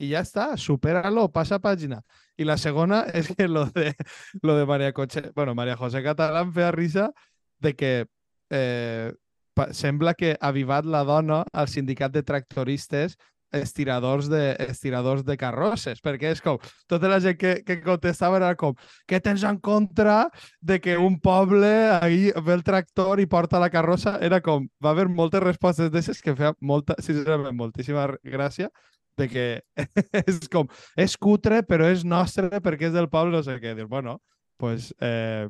ja 0.09 0.23
està, 0.25 0.51
supera-lo, 0.57 1.27
passa 1.33 1.59
pàgina. 1.61 2.01
I 2.37 2.47
la 2.47 2.57
segona 2.57 3.03
és 3.13 3.29
que 3.35 3.47
lo 3.47 3.65
de, 3.75 3.93
lo 4.41 4.55
de 4.57 4.65
María, 4.65 4.93
Coche, 4.93 5.29
bueno, 5.35 5.55
María 5.55 5.77
José 5.77 6.03
Catalán 6.03 6.53
feia 6.53 6.71
risa 6.71 7.11
de 7.59 7.75
que 7.75 8.07
eh, 8.49 9.13
sembla 9.71 10.15
que 10.15 10.37
ha 10.39 10.47
avivat 10.49 10.85
la 10.85 11.03
dona 11.03 11.43
al 11.53 11.67
sindicat 11.67 12.11
de 12.11 12.23
tractoristes 12.23 13.17
estiradors 13.51 14.29
de, 14.29 14.55
estiradors 14.69 15.25
de 15.27 15.35
carrosses, 15.37 15.99
perquè 16.03 16.31
és 16.31 16.41
com, 16.43 16.57
tota 16.89 17.09
la 17.11 17.19
gent 17.23 17.37
que, 17.39 17.53
que 17.67 17.77
contestava 17.83 18.39
era 18.39 18.53
com, 18.55 18.75
què 19.09 19.19
tens 19.23 19.43
en 19.47 19.59
contra 19.59 20.29
de 20.61 20.79
que 20.79 20.97
un 20.97 21.19
poble 21.19 21.71
ahí 21.99 22.31
ve 22.31 22.55
el 22.55 22.63
tractor 22.63 23.19
i 23.19 23.27
porta 23.27 23.59
la 23.59 23.69
carrossa? 23.73 24.17
Era 24.23 24.41
com, 24.41 24.67
va 24.83 24.95
haver 24.95 25.09
moltes 25.11 25.43
respostes 25.43 25.91
d'aquestes 25.91 26.23
que 26.23 26.35
feia 26.37 26.55
molta, 26.61 26.95
sincerament, 27.03 27.57
moltíssima 27.57 28.07
gràcia, 28.23 28.71
de 29.21 29.29
que 29.29 29.45
és 30.25 30.41
com, 30.51 30.67
és 30.97 31.15
cutre, 31.21 31.61
però 31.67 31.87
és 31.93 32.03
nostre 32.07 32.49
perquè 32.61 32.89
és 32.89 32.93
del 32.97 33.09
poble, 33.13 33.37
no 33.37 33.43
sé 33.45 33.59
què. 33.61 33.75
Dius, 33.77 33.89
bueno, 33.89 34.19
pues, 34.57 34.91
eh, 34.99 35.47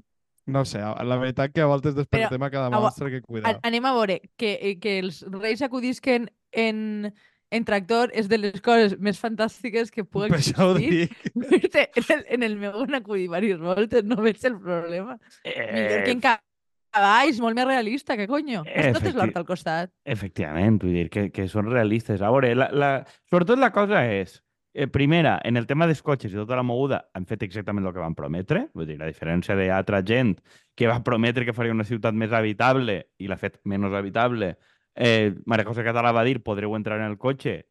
no 0.51 0.63
sé, 0.65 0.79
la 0.81 1.17
veritat 1.21 1.51
que 1.55 1.61
a 1.63 1.69
voltes 1.69 1.95
despertem 1.95 2.43
a 2.43 2.49
cada 2.51 2.69
monstre 2.73 3.11
que 3.13 3.21
cuidar. 3.21 3.59
anem 3.63 3.85
a 3.85 3.91
veure 3.95 4.21
que, 4.35 4.55
eh, 4.59 4.77
que 4.81 4.99
els 4.99 5.21
reis 5.31 5.61
acudisquen 5.61 6.29
en, 6.51 7.13
en 7.51 7.65
tractor 7.67 8.11
és 8.17 8.27
de 8.27 8.39
les 8.41 8.61
coses 8.63 8.97
més 8.99 9.19
fantàstiques 9.21 9.91
que 9.93 10.03
pugui 10.11 10.31
Per 10.33 10.39
això 10.41 10.71
ho 10.71 10.77
existir. 10.77 11.09
en, 12.01 12.07
el, 12.17 12.25
en 12.37 12.43
el 12.49 12.55
meu 12.59 12.79
han 12.83 12.95
acudit 12.99 13.27
diverses 13.29 13.59
voltes, 13.61 14.03
no 14.03 14.17
veig 14.23 14.39
el 14.49 14.57
problema. 14.59 15.19
Millor 15.45 16.03
que 16.07 16.15
en 16.17 16.23
ca- 16.25 16.39
cavalls, 16.91 17.39
molt 17.41 17.55
més 17.57 17.67
realista, 17.67 18.15
que 18.19 18.27
conyo. 18.27 18.61
Eh, 18.67 18.91
Tot 18.91 19.01
és 19.01 19.09
efecti- 19.09 19.17
l'hort 19.17 19.37
al 19.41 19.45
costat. 19.47 19.91
Efectivament, 20.05 20.79
vull 20.81 20.93
dir 20.93 21.09
que, 21.09 21.29
que 21.31 21.47
són 21.47 21.69
realistes. 21.71 22.21
A 22.21 22.31
veure, 22.31 22.53
la, 22.55 22.69
la... 22.71 22.89
sobretot 23.31 23.59
la 23.59 23.71
cosa 23.71 24.03
és, 24.11 24.37
eh, 24.73 24.87
primera, 24.87 25.39
en 25.43 25.57
el 25.57 25.65
tema 25.67 25.87
dels 25.87 26.01
cotxes 26.03 26.31
i 26.31 26.35
tota 26.39 26.55
la 26.59 26.63
moguda 26.63 27.01
han 27.13 27.25
fet 27.25 27.43
exactament 27.47 27.87
el 27.87 27.93
que 27.95 28.03
van 28.03 28.15
prometre, 28.15 28.67
vull 28.73 28.87
dir, 28.87 28.99
a 29.01 29.09
diferència 29.09 29.55
d'altra 29.57 30.03
gent 30.05 30.35
que 30.75 30.87
va 30.87 31.01
prometre 31.03 31.45
que 31.47 31.53
faria 31.55 31.73
una 31.75 31.83
ciutat 31.87 32.13
més 32.15 32.31
habitable 32.31 33.01
i 33.19 33.27
l'ha 33.27 33.37
fet 33.39 33.59
menys 33.65 33.93
habitable, 33.93 34.53
eh, 34.95 35.33
Maria 35.45 35.65
José 35.67 35.83
Català 35.83 36.11
va 36.15 36.23
dir 36.27 36.41
podreu 36.43 36.75
entrar 36.75 36.99
en 36.99 37.07
el 37.09 37.17
cotxe 37.17 37.61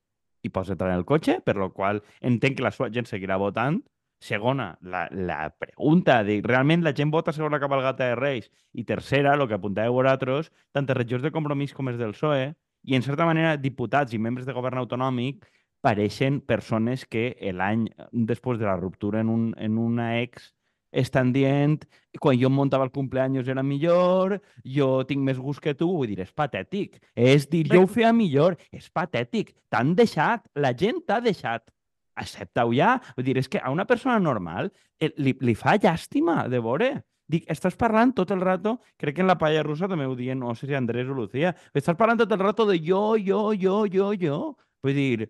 i 0.42 0.48
pots 0.48 0.70
entrar 0.72 0.90
en 0.92 0.96
el 1.00 1.04
cotxe, 1.04 1.40
per 1.44 1.56
lo 1.60 1.70
qual 1.72 2.02
entenc 2.20 2.56
que 2.56 2.64
la 2.64 2.70
seva 2.72 2.88
gent 2.92 3.04
seguirà 3.08 3.36
votant. 3.36 3.82
Segona, 4.20 4.74
la, 4.82 5.06
la 5.10 5.48
pregunta 5.56 6.18
de 6.24 6.40
realment 6.44 6.84
la 6.84 6.92
gent 6.96 7.10
vota 7.10 7.32
segons 7.32 7.54
la 7.54 7.60
cabalgata 7.62 8.10
de 8.10 8.18
Reis. 8.18 8.50
I 8.76 8.84
tercera, 8.84 9.32
el 9.34 9.46
que 9.48 9.56
apuntàveu 9.56 9.96
vosaltres, 9.96 10.50
tant 10.76 10.88
els 10.88 10.98
regidors 10.98 11.24
de 11.24 11.32
compromís 11.32 11.72
com 11.76 11.88
els 11.88 11.98
del 12.00 12.12
PSOE, 12.12 12.50
i 12.84 12.96
en 12.96 13.02
certa 13.04 13.26
manera 13.28 13.56
diputats 13.56 14.12
i 14.12 14.20
membres 14.20 14.46
de 14.46 14.56
govern 14.56 14.80
autonòmic 14.80 15.48
pareixen 15.80 16.40
persones 16.44 17.06
que 17.08 17.32
l'any 17.56 17.88
després 18.12 18.60
de 18.60 18.68
la 18.68 18.76
ruptura 18.76 19.20
en, 19.24 19.32
un, 19.32 19.50
en 19.56 19.78
una 19.80 20.12
ex 20.20 20.52
estan 20.90 21.32
dient 21.32 21.78
quan 22.20 22.38
jo 22.40 22.50
muntava 22.50 22.84
el 22.84 22.90
cumpleaños 22.90 23.48
era 23.48 23.62
millor, 23.62 24.40
jo 24.64 25.04
tinc 25.06 25.22
més 25.24 25.38
gust 25.38 25.62
que 25.62 25.74
tu, 25.78 25.88
vull 25.94 26.10
dir, 26.10 26.20
és 26.24 26.32
patètic. 26.34 26.98
És 27.14 27.46
dir, 27.48 27.64
jo 27.70 27.84
ho 27.84 27.90
feia 27.90 28.12
millor, 28.12 28.58
és 28.74 28.90
patètic. 28.90 29.54
T'han 29.70 29.94
deixat, 29.94 30.44
la 30.58 30.74
gent 30.76 31.00
t'ha 31.06 31.20
deixat. 31.22 31.70
Accepta-ho 32.18 32.72
ja. 32.74 32.96
Vull 33.16 33.28
dir, 33.28 33.36
és 33.40 33.48
que 33.48 33.60
a 33.62 33.70
una 33.70 33.86
persona 33.86 34.18
normal 34.18 34.72
eh, 34.98 35.12
li, 35.18 35.36
li 35.40 35.54
fa 35.54 35.76
llàstima 35.78 36.44
de 36.50 36.60
veure. 36.62 36.90
Dic, 37.30 37.44
estàs 37.52 37.76
parlant 37.78 38.10
tot 38.16 38.32
el 38.34 38.40
rato, 38.42 38.80
crec 38.98 39.14
que 39.14 39.22
en 39.22 39.30
la 39.30 39.38
palla 39.38 39.62
russa 39.62 39.86
també 39.86 40.08
ho 40.10 40.16
diuen, 40.18 40.40
no 40.42 40.50
sé 40.58 40.66
si 40.66 40.74
Andrés 40.74 41.06
o 41.06 41.14
Lucía, 41.14 41.52
estàs 41.78 41.94
parlant 41.94 42.18
tot 42.18 42.32
el 42.34 42.42
rato 42.42 42.66
de 42.66 42.80
jo, 42.82 43.14
jo, 43.22 43.52
jo, 43.54 43.84
jo, 43.86 44.08
jo. 44.18 44.38
Vull 44.82 44.96
dir, 44.96 45.28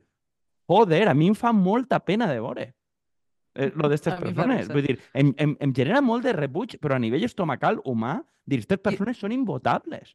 joder, 0.70 1.08
a 1.10 1.14
mi 1.14 1.28
em 1.28 1.36
fa 1.36 1.52
molta 1.52 2.00
pena 2.00 2.30
de 2.30 2.38
veure 2.40 2.70
eh, 3.54 3.72
lo 3.74 3.90
fa 3.90 4.16
persones. 4.16 4.68
Vull 4.68 4.86
dir, 4.86 4.98
em, 5.12 5.34
em, 5.36 5.56
em 5.60 5.74
genera 5.74 6.00
molt 6.00 6.24
de 6.24 6.32
rebuig, 6.32 6.78
però 6.80 6.96
a 6.96 7.02
nivell 7.02 7.24
estomacal 7.26 7.80
humà, 7.84 8.20
dir, 8.46 8.62
aquestes 8.62 8.82
persones 8.82 9.20
són 9.20 9.32
invotables. 9.32 10.14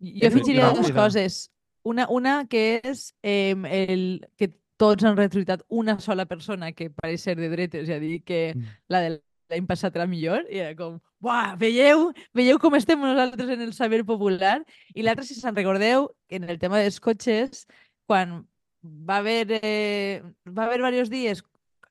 Jo 0.00 0.28
afegiria 0.28 0.72
dues 0.74 0.92
coses. 0.92 1.40
Una, 1.84 2.06
una 2.08 2.46
que 2.48 2.80
és 2.82 3.10
eh, 3.22 3.54
el, 3.68 4.24
que 4.40 4.50
tots 4.76 5.04
han 5.04 5.16
retuitat 5.16 5.62
una 5.68 5.98
sola 6.00 6.26
persona 6.26 6.72
que 6.72 6.90
pareix 6.90 7.22
ser 7.22 7.36
de 7.38 7.48
dretes 7.48 7.88
i 7.88 7.92
a 7.92 8.00
dir 8.00 8.22
que 8.24 8.52
Mm. 8.56 8.64
la 8.88 9.00
de 9.00 9.10
l'any 9.50 9.66
passat 9.66 9.94
era 9.96 10.06
millor 10.06 10.46
i 10.50 10.58
era 10.58 10.74
com, 10.74 10.98
buah, 11.20 11.54
veieu, 11.56 12.12
veieu 12.34 12.58
com 12.58 12.74
estem 12.74 12.98
nosaltres 13.00 13.48
en 13.50 13.60
el 13.60 13.72
saber 13.72 14.04
popular? 14.04 14.64
I 14.94 15.02
l'altre, 15.02 15.24
si 15.24 15.34
se'n 15.34 15.54
recordeu, 15.54 16.08
que 16.28 16.36
en 16.36 16.44
el 16.50 16.58
tema 16.58 16.78
dels 16.78 16.98
cotxes, 17.00 17.66
quan 18.06 18.46
va 18.82 19.18
haver, 19.18 19.60
eh, 19.62 20.22
va 20.46 20.64
haver 20.64 20.78
diversos 20.78 21.10
dies 21.10 21.44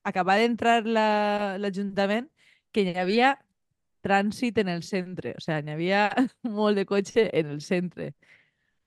acabar 0.04 0.38
d'entrar 0.38 0.86
la- 0.86 1.58
l'Ajuntament 1.58 2.28
que 2.74 2.82
hi 2.82 2.98
havia 2.98 3.38
trànsit 4.04 4.58
en 4.60 4.68
el 4.68 4.84
centre, 4.84 5.36
o 5.38 5.40
sigui, 5.40 5.62
n'hi 5.64 5.72
havia 5.72 6.10
molt 6.44 6.76
de 6.76 6.86
cotxe 6.86 7.30
en 7.34 7.48
el 7.48 7.62
centre. 7.62 8.14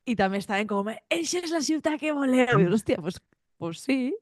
I 0.06 0.14
també 0.14 0.38
estaven 0.38 0.66
com, 0.68 0.86
eixa 1.10 1.38
és 1.40 1.50
la 1.50 1.62
ciutat 1.62 1.98
que 1.98 2.12
voleu. 2.12 2.60
I 2.60 2.66
hòstia, 2.68 3.00
pues, 3.00 3.16
pues 3.58 3.82
sí. 3.84 4.14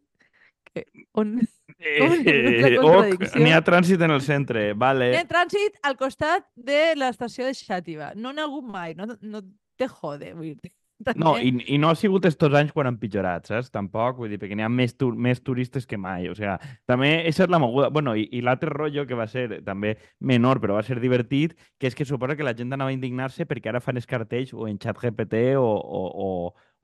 Que, 0.64 0.87
on... 1.12 1.37
Eh, 1.79 1.99
contradicció? 2.01 3.42
n'hi 3.42 3.53
ha 3.53 3.61
trànsit 3.66 4.03
en 4.07 4.14
el 4.14 4.23
centre, 4.25 4.70
vale. 4.79 5.11
Hi 5.12 5.20
ha 5.20 5.29
trànsit 5.29 5.77
al 5.85 5.99
costat 6.01 6.47
de 6.57 6.94
l'estació 6.99 7.47
de 7.49 7.55
Xàtiva. 7.59 8.14
No 8.16 8.33
n'hi 8.33 8.42
ha 8.42 8.49
hagut 8.49 8.66
mai, 8.70 8.97
no, 8.99 9.11
no 9.20 9.44
te 9.77 9.90
jode, 9.90 10.33
vull 10.35 10.55
dir. 10.62 10.73
No, 11.18 11.35
i, 11.37 11.51
i 11.75 11.77
no 11.77 11.90
ha 11.90 11.97
sigut 11.99 12.25
estos 12.25 12.55
anys 12.57 12.70
quan 12.73 12.87
han 12.88 12.97
pitjorat, 13.01 13.49
saps? 13.51 13.68
Tampoc, 13.75 14.16
vull 14.20 14.31
dir, 14.31 14.38
perquè 14.40 14.57
n'hi 14.57 14.64
ha 14.64 14.70
més, 14.73 14.94
tu, 14.97 15.11
més 15.12 15.40
turistes 15.44 15.88
que 15.90 15.99
mai. 16.01 16.29
O 16.31 16.37
sigui, 16.38 16.55
també 16.88 17.11
aquesta 17.18 17.44
és 17.44 17.53
la 17.53 17.61
moguda. 17.61 17.90
Bueno, 17.92 18.14
i, 18.16 18.25
i 18.33 18.40
l'altre 18.47 18.70
rotllo 18.73 19.05
que 19.09 19.18
va 19.18 19.27
ser 19.29 19.61
també 19.66 19.97
menor, 20.20 20.62
però 20.62 20.79
va 20.79 20.85
ser 20.87 21.01
divertit, 21.03 21.57
que 21.79 21.90
és 21.90 21.99
que 21.99 22.07
suposa 22.09 22.38
que 22.38 22.47
la 22.47 22.55
gent 22.57 22.73
anava 22.73 22.94
a 22.94 22.97
indignar-se 22.97 23.44
perquè 23.51 23.73
ara 23.73 23.83
fan 23.85 24.01
els 24.01 24.09
cartells 24.09 24.55
o 24.55 24.68
en 24.70 24.79
xat 24.81 25.03
GPT 25.03 25.59
o, 25.61 25.66
o, 25.66 26.05
o, 26.29 26.31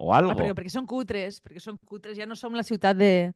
o 0.01 0.15
Ah, 0.15 0.19
algo. 0.19 0.33
perquè, 0.39 0.55
perquè 0.57 0.73
són 0.73 0.87
cutres, 0.89 1.43
perquè 1.45 1.61
són 1.61 1.77
cutres. 1.85 2.17
Ja 2.17 2.25
no 2.27 2.35
som 2.37 2.55
la 2.57 2.63
ciutat 2.65 2.97
de, 2.97 3.33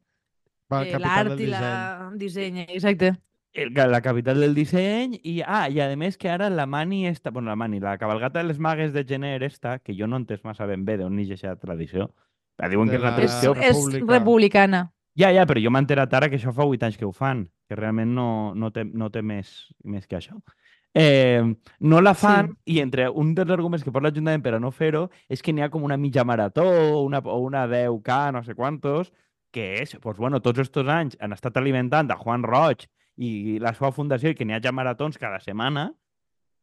Va, 0.71 0.79
de 0.83 0.91
capital 0.95 1.01
l'art 1.01 1.29
del 1.29 1.39
i 1.39 1.45
disseny. 1.45 1.61
la 1.61 2.11
disseny. 2.17 2.59
Exacte. 2.69 3.11
el, 3.53 3.69
la 3.91 4.01
capital 4.01 4.41
del 4.41 4.53
disseny 4.57 5.13
i, 5.23 5.37
ah, 5.45 5.69
i 5.69 5.79
a 5.79 5.87
més 5.95 6.17
que 6.17 6.27
ara 6.29 6.49
la 6.49 6.65
Mani 6.65 7.05
esta, 7.07 7.29
bueno, 7.31 7.47
la 7.49 7.55
Mani, 7.55 7.79
la 7.79 7.97
cabalgata 7.97 8.39
de 8.41 8.45
les 8.49 8.59
magues 8.59 8.91
de 8.91 9.05
gener 9.05 9.43
esta, 9.43 9.77
que 9.79 9.95
jo 9.95 10.07
no 10.07 10.17
entès 10.17 10.43
massa 10.43 10.65
ben 10.65 10.83
bé 10.83 10.97
d'on 10.97 11.15
neix 11.15 11.29
aquesta 11.31 11.55
tradició, 11.55 12.09
però 12.57 12.67
diuen 12.69 12.87
De 12.89 12.91
que 12.91 12.97
és 12.97 13.03
la 13.03 13.11
la- 13.11 13.23
És, 13.23 13.31
tradició... 13.31 13.53
és 13.55 13.75
República. 13.77 14.13
republicana. 14.19 14.81
Ja, 15.15 15.29
ja, 15.31 15.45
però 15.47 15.61
jo 15.63 15.71
m'he 15.71 15.79
enterat 15.79 16.13
ara 16.13 16.27
que 16.29 16.35
això 16.35 16.51
fa 16.51 16.65
8 16.67 16.83
anys 16.83 16.97
que 16.97 17.05
ho 17.05 17.13
fan, 17.13 17.45
que 17.69 17.75
realment 17.77 18.11
no, 18.13 18.53
no 18.55 18.71
té, 18.75 18.83
no 18.83 19.07
té 19.09 19.21
més, 19.21 19.69
més 19.85 20.05
que 20.07 20.17
això. 20.17 20.35
Eh, 20.97 21.43
no 21.79 21.99
la 21.99 22.13
fan 22.15 22.53
i 22.71 22.79
entre 22.79 23.09
un 23.09 23.33
dels 23.35 23.51
arguments 23.51 23.83
que 23.83 23.91
posa 23.91 24.07
l'Ajuntament 24.07 24.43
per 24.45 24.53
a 24.55 24.61
no 24.63 24.71
fer-ho 24.71 25.09
és 25.27 25.41
que 25.43 25.51
n'hi 25.51 25.65
ha 25.65 25.67
com 25.73 25.83
una 25.83 25.97
mitja 25.99 26.23
marató 26.23 26.63
o 26.63 27.01
una, 27.03 27.19
o 27.19 27.35
una 27.43 27.65
10K, 27.67 28.31
no 28.31 28.43
sé 28.45 28.55
quantos, 28.55 29.11
que 29.51 29.81
és, 29.81 29.91
doncs, 29.99 30.17
bueno, 30.17 30.39
tots 30.39 30.63
estos 30.63 30.87
anys 30.87 31.17
han 31.19 31.35
estat 31.35 31.59
alimentant 31.59 32.11
a 32.11 32.17
Juan 32.21 32.47
Roig 32.47 32.87
i 33.19 33.59
la 33.59 33.75
seva 33.75 33.91
fundació 33.91 34.31
i 34.31 34.39
que 34.39 34.47
n'hi 34.47 34.55
hagi 34.55 34.71
maratons 34.71 35.19
cada 35.19 35.41
setmana 35.43 35.89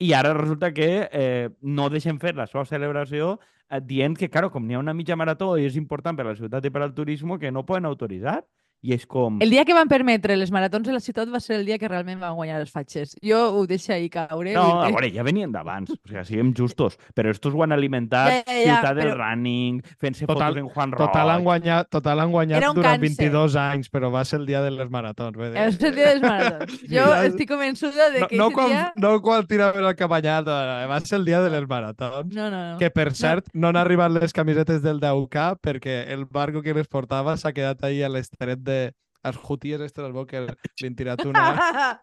i 0.03 0.13
ara 0.17 0.33
resulta 0.35 0.73
que 0.75 1.09
eh, 1.13 1.51
no 1.61 1.89
deixen 1.91 2.19
fer 2.19 2.35
la 2.35 2.49
seva 2.51 2.65
celebració 2.67 3.37
eh, 3.37 3.81
dient 3.81 4.17
que, 4.19 4.29
claro, 4.33 4.51
com 4.51 4.65
n'hi 4.67 4.75
ha 4.75 4.81
una 4.83 4.97
mitja 4.97 5.17
marató 5.17 5.53
i 5.57 5.69
és 5.69 5.77
important 5.79 6.17
per 6.19 6.27
a 6.27 6.33
la 6.33 6.39
ciutat 6.41 6.67
i 6.67 6.73
per 6.75 6.83
al 6.83 6.95
turisme, 6.97 7.39
que 7.39 7.53
no 7.53 7.67
poden 7.69 7.87
autoritzar. 7.87 8.41
I 8.83 8.93
és 8.97 9.05
com... 9.07 9.37
El 9.41 9.51
dia 9.55 9.63
que 9.65 9.75
van 9.77 9.87
permetre 9.87 10.35
les 10.37 10.51
maratons 10.51 10.89
de 10.89 10.93
la 10.93 10.99
ciutat 10.99 11.29
va 11.31 11.39
ser 11.39 11.55
el 11.61 11.67
dia 11.69 11.77
que 11.79 11.87
realment 11.87 12.19
van 12.19 12.35
guanyar 12.35 12.57
els 12.61 12.71
fatxes. 12.75 13.13
Jo 13.23 13.39
ho 13.55 13.61
deixo 13.71 13.93
ahí 13.95 14.09
caure. 14.11 14.53
No, 14.57 14.65
vull 14.73 14.81
a 14.83 14.89
veure, 14.91 15.11
ja 15.15 15.23
venien 15.23 15.53
d'abans, 15.55 15.93
o 15.93 15.97
sigui, 16.09 16.25
siguem 16.27 16.51
justos, 16.59 16.97
però 17.15 17.31
estos 17.31 17.55
ho 17.55 17.63
han 17.63 17.71
alimentat 17.77 18.33
Ja, 18.33 18.41
ja, 18.43 18.57
ja, 18.59 18.75
Ciutat 18.81 18.97
del 18.99 19.13
però- 19.13 19.19
Running, 19.21 19.77
fent-se 20.03 20.27
Total- 20.27 20.57
fotos 20.57 20.63
en 20.65 20.69
Juan 20.75 20.93
Roig... 20.97 21.07
Total 21.13 21.31
han 21.31 21.45
guanyat, 21.47 21.89
total 21.95 22.21
han 22.25 22.33
guanyat 22.35 22.67
durant 22.75 22.99
càncer. 22.99 23.29
22 23.29 23.57
anys, 23.63 23.91
però 23.95 24.11
va 24.11 24.25
ser 24.25 24.41
el 24.41 24.47
dia 24.51 24.63
de 24.67 24.73
les 24.75 24.91
maratons. 24.91 25.39
dir. 25.39 25.53
És 25.63 25.79
el 25.81 25.95
dia 25.95 26.09
dels 26.11 26.23
maratons. 26.27 26.81
Jo 26.97 27.07
Ja- 27.07 27.23
estic 27.31 27.49
convençuda 27.53 28.11
de 28.17 28.21
No, 28.25 28.29
que 28.29 28.37
no, 28.43 28.47
ese 28.51 28.55
quan, 28.59 28.69
dia... 28.75 28.93
no 28.97 29.13
quan 29.23 29.47
tiraven 29.47 29.85
el 29.93 29.95
cabanyat, 29.95 30.51
eh, 30.51 30.87
va 30.91 30.99
ser 31.07 31.21
el 31.21 31.25
dia 31.31 31.41
de 31.41 31.51
les 31.55 31.69
maratons. 31.71 32.35
No, 32.35 32.51
no, 32.51 32.65
no. 32.73 32.79
Que, 32.83 32.91
per 32.91 33.13
cert, 33.15 33.47
no 33.55 33.69
han 33.71 33.79
arribat 33.79 34.11
les 34.19 34.33
camisetes 34.35 34.83
del 34.83 34.99
10K 35.01 35.47
perquè 35.63 36.01
el 36.13 36.27
barco 36.27 36.63
que 36.67 36.75
les 36.75 36.89
portava 36.91 37.37
s'ha 37.39 37.55
quedat 37.55 37.85
ahí 37.87 38.03
a 38.03 38.11
l'estret 38.11 38.59
de... 38.59 38.72
Els 39.23 39.39
juties 39.39 39.83
estes 39.85 40.03
al 40.03 40.15
bo 40.17 40.25
que 40.27 40.41
li 40.43 40.49
han 40.89 40.97
tirat 40.99 41.23
una... 41.29 41.45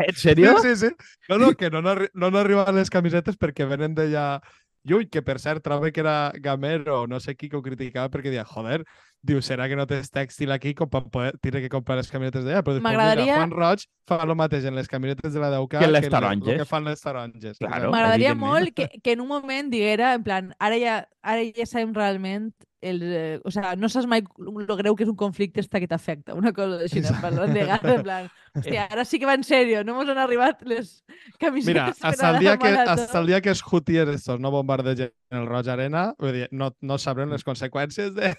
En 0.06 0.16
sèrio? 0.16 0.56
sí, 0.64 0.76
sí. 0.80 0.90
No, 1.28 1.38
no, 1.42 1.52
que 1.60 1.70
no 1.70 1.82
no 1.84 2.30
han 2.30 2.40
arribat 2.40 2.72
les 2.76 2.92
camisetes 2.94 3.36
perquè 3.40 3.68
venen 3.68 3.98
d'allà 3.98 4.40
lluny, 4.88 5.10
que 5.12 5.22
per 5.26 5.38
cert 5.44 5.64
trobo 5.66 5.92
que 5.92 6.00
era 6.04 6.32
Gamero 6.40 7.04
o 7.04 7.08
no 7.08 7.20
sé 7.20 7.36
qui 7.36 7.50
que 7.50 7.58
ho 7.60 7.64
criticava 7.66 8.12
perquè 8.14 8.32
deia, 8.32 8.46
joder, 8.48 8.84
diu, 9.22 9.42
serà 9.44 9.68
que 9.68 9.76
no 9.76 9.86
tens 9.86 10.10
tèxtil 10.12 10.52
aquí 10.56 10.74
com 10.74 10.88
per 10.90 11.02
poder 11.12 11.34
tindre 11.44 11.62
que 11.62 11.70
comprar 11.70 11.98
les 12.00 12.10
camisetes 12.12 12.46
d'allà? 12.46 12.62
Però 12.64 12.78
després 12.78 12.86
mira, 12.94 13.04
M'agradaria- 13.04 13.36
Juan 13.36 13.52
Roig 13.52 13.84
fa 14.08 14.22
el 14.24 14.36
mateix 14.36 14.66
en 14.66 14.76
les 14.76 14.88
camisetes 14.88 15.34
de 15.34 15.40
la 15.40 15.50
10K 15.52 15.80
Que 15.80 15.88
les 15.92 16.06
el- 16.06 16.10
taronges. 16.12 16.48
El 16.54 16.58
que 16.60 16.66
fan 16.66 16.84
les 16.86 17.02
taronges. 17.02 17.58
Claro. 17.60 17.92
M'agradaria 17.92 18.34
molt 18.36 18.74
que, 18.74 18.88
que 19.04 19.12
en 19.12 19.22
un 19.22 19.28
moment 19.28 19.70
diguera, 19.70 20.14
en 20.16 20.24
plan, 20.24 20.54
ara 20.60 20.80
ja, 20.80 20.96
ara 21.22 21.44
ja 21.56 21.66
sabem 21.66 21.94
realment 21.94 22.54
el, 22.82 23.02
eh, 23.04 23.42
o 23.44 23.52
sea, 23.52 23.76
no 23.76 23.90
saps 23.92 24.08
mai 24.08 24.22
lo 24.40 24.78
greu 24.80 24.96
que 24.96 25.04
és 25.04 25.10
un 25.12 25.18
conflicte 25.20 25.60
hasta 25.60 25.82
que 25.84 25.88
t'afecta, 25.92 26.34
una 26.34 26.54
cosa 26.56 26.86
així, 26.86 27.02
no? 27.04 27.12
parlant 27.20 27.52
de 27.52 27.66
gara, 27.68 27.96
en 27.98 28.04
plan, 28.06 28.30
hòstia, 28.56 28.86
ara 28.88 29.04
sí 29.04 29.20
que 29.20 29.28
va 29.28 29.34
en 29.36 29.44
sèrio, 29.44 29.84
no 29.84 29.98
mos 29.98 30.08
han 30.08 30.18
arribat 30.18 30.62
les 30.64 31.04
camisetes 31.38 31.68
Mira, 31.68 31.90
hasta 32.00 32.30
el 32.32 32.40
dia 32.40 32.56
que, 32.58 32.70
hasta 32.70 33.20
el 33.20 33.28
dia 33.28 33.42
que 33.42 33.50
els 33.52 33.62
Houthis 33.68 34.08
estos 34.16 34.40
no 34.40 34.50
bombardegen 34.50 35.12
el 35.32 35.46
Roig 35.46 35.68
Arena, 35.70 36.08
vull 36.18 36.34
dir, 36.34 36.48
no, 36.52 36.72
no 36.82 36.98
sabrem 36.98 37.30
les 37.30 37.44
conseqüències 37.46 38.14
de, 38.16 38.32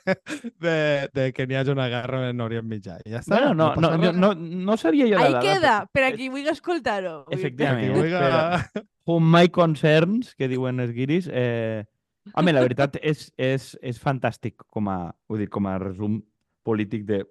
de, 0.59 0.75
de 1.15 1.27
que 1.33 1.47
n'hi 1.47 1.55
hagi 1.61 1.71
una 1.71 1.87
guerra 1.93 2.23
en 2.31 2.41
Orient 2.43 2.67
Mitjà. 2.67 2.97
I 3.07 3.13
ja 3.15 3.21
està. 3.23 3.37
Bueno, 3.37 3.55
no, 3.55 3.69
no, 3.79 3.93
no, 3.97 4.13
no, 4.13 4.33
no 4.35 4.77
seria 4.81 5.07
jo 5.07 5.21
la 5.21 5.29
Ahí 5.39 5.47
queda, 5.47 5.75
però- 5.85 5.93
per 5.93 6.05
a 6.09 6.11
qui 6.17 6.29
vulgui 6.33 6.51
escoltar-ho. 6.51 7.15
Vull 7.27 7.31
dir, 7.35 7.39
Efectivament. 7.39 7.95
Vulga- 7.95 8.25
Espera. 8.59 8.87
Whom 9.07 9.31
my 9.33 9.49
concerns, 9.55 10.35
que 10.35 10.49
diuen 10.51 10.81
els 10.83 10.93
guiris, 10.95 11.29
eh... 11.33 11.85
home, 12.35 12.53
la 12.53 12.61
veritat 12.63 12.99
és, 13.03 13.29
és, 13.41 13.73
és 13.83 13.99
fantàstic 13.99 14.67
com 14.69 14.89
a, 14.93 14.99
vull 15.31 15.41
dir, 15.43 15.49
com 15.51 15.67
a 15.67 15.79
resum 15.83 16.21
polític 16.67 17.07
de, 17.09 17.23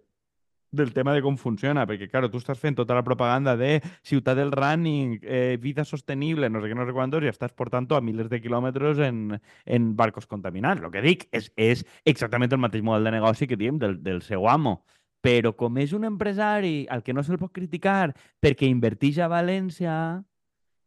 del 0.72 0.94
tema 0.94 1.14
de 1.14 1.22
com 1.26 1.38
funciona, 1.38 1.86
perquè, 1.90 2.10
claro, 2.12 2.30
tu 2.30 2.38
estàs 2.38 2.60
fent 2.62 2.78
tota 2.78 2.96
la 2.98 3.04
propaganda 3.04 3.56
de 3.58 3.80
ciutat 4.06 4.38
del 4.38 4.52
running, 4.54 5.18
eh, 5.24 5.58
vida 5.62 5.86
sostenible, 5.86 6.50
no 6.50 6.62
sé 6.62 6.70
què, 6.70 6.78
no 6.78 6.86
sé 6.86 6.94
quantos, 6.94 7.26
i 7.26 7.32
estàs 7.32 7.56
portant 7.58 7.88
a 7.90 8.02
milers 8.02 8.30
de 8.30 8.42
quilòmetres 8.42 9.02
en, 9.02 9.40
en 9.66 9.90
barcos 9.98 10.28
contaminants. 10.28 10.84
El 10.84 10.94
que 10.94 11.02
dic 11.02 11.28
és, 11.32 11.52
és 11.58 11.84
exactament 12.06 12.54
el 12.54 12.62
mateix 12.62 12.84
model 12.84 13.10
de 13.10 13.16
negoci 13.18 13.48
que 13.48 13.58
diem 13.58 13.80
del, 13.82 13.98
del 14.04 14.22
seu 14.22 14.48
amo. 14.48 14.84
Però 15.26 15.52
com 15.58 15.78
és 15.82 15.92
un 15.92 16.06
empresari 16.08 16.86
al 16.88 17.04
que 17.04 17.14
no 17.14 17.24
se'l 17.26 17.42
pot 17.42 17.52
criticar 17.52 18.14
perquè 18.40 18.70
invertix 18.70 19.18
a 19.20 19.28
València 19.28 19.96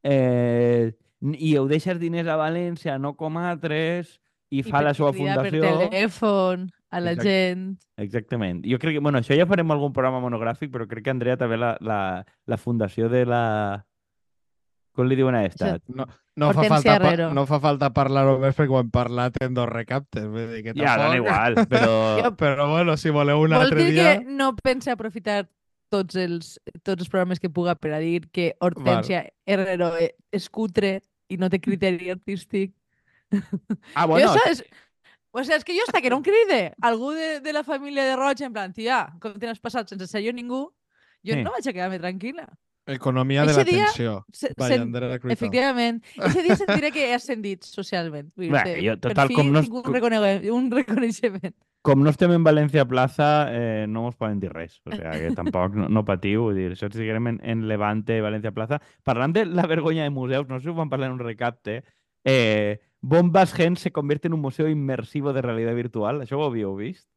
eh, 0.03 0.95
i 1.21 1.57
ho 1.59 1.67
deixes 1.69 1.99
diners 2.01 2.31
a 2.31 2.39
València, 2.41 2.97
no 2.99 3.13
com 3.19 3.37
altres, 3.37 4.22
i, 4.53 4.61
I 4.61 4.63
fa 4.69 4.83
la 4.85 4.93
seva 4.95 5.13
fundació... 5.17 5.63
Per 5.65 5.89
telèfon, 5.89 6.67
a 6.93 7.01
la 7.01 7.15
Exacte. 7.15 7.31
gent. 7.31 7.63
Exactament. 8.05 8.59
Jo 8.69 8.77
crec 8.83 8.99
que, 8.99 9.01
bueno, 9.05 9.23
això 9.23 9.33
ja 9.39 9.47
farem 9.49 9.71
algun 9.73 9.95
programa 9.97 10.21
monogràfic, 10.21 10.69
però 10.75 10.85
crec 10.91 11.07
que 11.07 11.15
Andrea 11.15 11.39
també 11.41 11.57
la, 11.57 11.73
la, 11.81 11.99
la 12.47 12.59
fundació 12.61 13.09
de 13.13 13.25
la... 13.27 13.41
Com 14.93 15.09
li 15.09 15.17
diuen 15.17 15.33
a 15.39 15.47
esta? 15.49 15.79
No, 15.89 16.05
no, 16.37 16.51
fa 16.53 16.67
falta, 16.69 16.99
pa- 17.01 17.31
no 17.33 17.47
fa 17.49 17.59
falta 17.65 17.89
parlar-ho 17.97 18.35
més 18.43 18.53
perquè 18.59 18.75
ho 18.75 18.81
hem 18.83 18.91
parlat 18.93 19.39
en 19.41 19.55
dos 19.57 19.71
recaptes. 19.71 20.27
Vull 20.29 20.51
dir 20.53 20.61
que 20.67 20.75
Ja, 20.77 20.99
dona 21.01 21.17
igual, 21.17 21.57
però... 21.73 21.95
Jo- 22.21 22.35
Però 22.37 22.67
bueno, 22.75 22.99
si 23.01 23.09
voleu 23.15 23.41
un 23.41 23.55
Vol 23.57 23.63
altre 23.71 23.87
dir 23.87 23.95
dia... 23.97 24.19
que 24.21 24.29
no 24.37 24.51
pense 24.61 24.93
aprofitar 24.93 25.47
tots 25.93 26.17
els, 26.21 26.59
tots 26.85 27.01
els 27.07 27.09
programes 27.09 27.41
que 27.41 27.49
puga 27.53 27.75
per 27.81 27.95
a 27.97 28.03
dir 28.05 28.27
que 28.33 28.51
Hortensia 28.61 29.25
Herrero 29.49 29.95
e- 29.97 30.13
és 30.33 30.51
cutre 30.53 30.99
i 31.33 31.41
no 31.41 31.49
té 31.49 31.61
criteri 31.65 32.13
artístic. 32.13 32.75
Ah, 33.95 34.07
Bueno, 34.11 34.29
jo, 34.29 34.39
saps? 34.39 34.65
O 35.33 35.41
sigui, 35.43 35.57
és 35.57 35.65
que 35.65 35.73
jo 35.77 35.85
hasta 35.87 36.03
que 36.05 36.11
no 36.13 36.19
em 36.21 36.25
cride 36.27 36.75
algú 36.85 37.13
de, 37.17 37.41
de 37.41 37.53
la 37.57 37.63
família 37.65 38.05
de 38.05 38.17
Roig, 38.17 38.43
en 38.45 38.53
plan, 38.53 38.73
tia, 38.77 39.07
com 39.21 39.33
te 39.41 39.47
n'has 39.49 39.61
passat 39.65 39.89
sense 39.89 40.07
ser 40.11 40.21
jo 40.27 40.33
ningú, 40.37 40.67
jo 41.25 41.33
Sí. 41.39 41.43
no 41.43 41.53
vaig 41.55 41.69
a 41.69 41.73
quedar-me 41.73 41.99
tranquil·la. 42.03 42.49
Economia 42.85 43.45
de 43.47 43.53
Eixe 43.53 43.65
dia- 43.65 43.87
l'atenció. 43.87 44.27
Efectivament. 45.31 46.03
Ese 46.17 46.43
dia 46.43 46.57
sentiré 46.57 46.91
que 46.93 47.09
he 47.09 47.15
ascendit 47.15 47.63
socialment. 47.65 48.33
Vull 48.37 48.51
Bé, 48.51 48.63
dir-te, 48.65 48.83
jo, 48.87 48.97
per 48.99 49.13
total, 49.13 49.29
fi 49.31 49.35
com 49.39 49.53
no 49.53 49.61
un, 49.63 49.85
reconegue- 49.95 50.51
un 50.51 50.71
reconeixement. 50.71 51.55
com 51.83 52.03
no 52.03 52.11
estem 52.11 52.31
en 52.33 52.45
València 52.45 52.85
Plaza, 52.87 53.49
eh, 53.51 53.87
no 53.89 54.05
ens 54.07 54.17
poden 54.17 54.39
dir 54.41 54.53
res. 54.53 54.81
O 54.87 54.91
sigui, 54.93 55.19
que 55.29 55.33
tampoc 55.35 55.75
no, 55.75 55.89
no 55.89 56.05
patiu. 56.05 56.45
Vull 56.51 56.55
dir, 56.61 56.69
això 56.77 56.87
estiguem 56.91 57.27
en, 57.33 57.41
en 57.43 57.65
Levante, 57.69 58.21
València 58.23 58.53
Plaza. 58.55 58.81
Parlant 59.03 59.33
de 59.35 59.47
la 59.47 59.67
vergonya 59.67 60.05
de 60.05 60.11
museus, 60.11 60.47
no 60.49 60.59
sé 60.61 60.65
si 60.65 60.71
ho 60.71 60.75
vam 60.75 60.91
parlar 60.91 61.09
en 61.11 61.15
un 61.21 61.25
recapte, 61.25 61.83
eh, 62.25 62.81
Bombas 63.03 63.53
Gen 63.53 63.77
se 63.77 63.91
convierte 63.91 64.29
en 64.29 64.35
un 64.35 64.41
museu 64.41 64.69
immersivo 64.69 65.33
de 65.33 65.43
realitat 65.43 65.75
virtual. 65.75 66.23
Això 66.23 66.39
ho 66.39 66.47
havíeu 66.47 66.75
vist? 66.79 67.09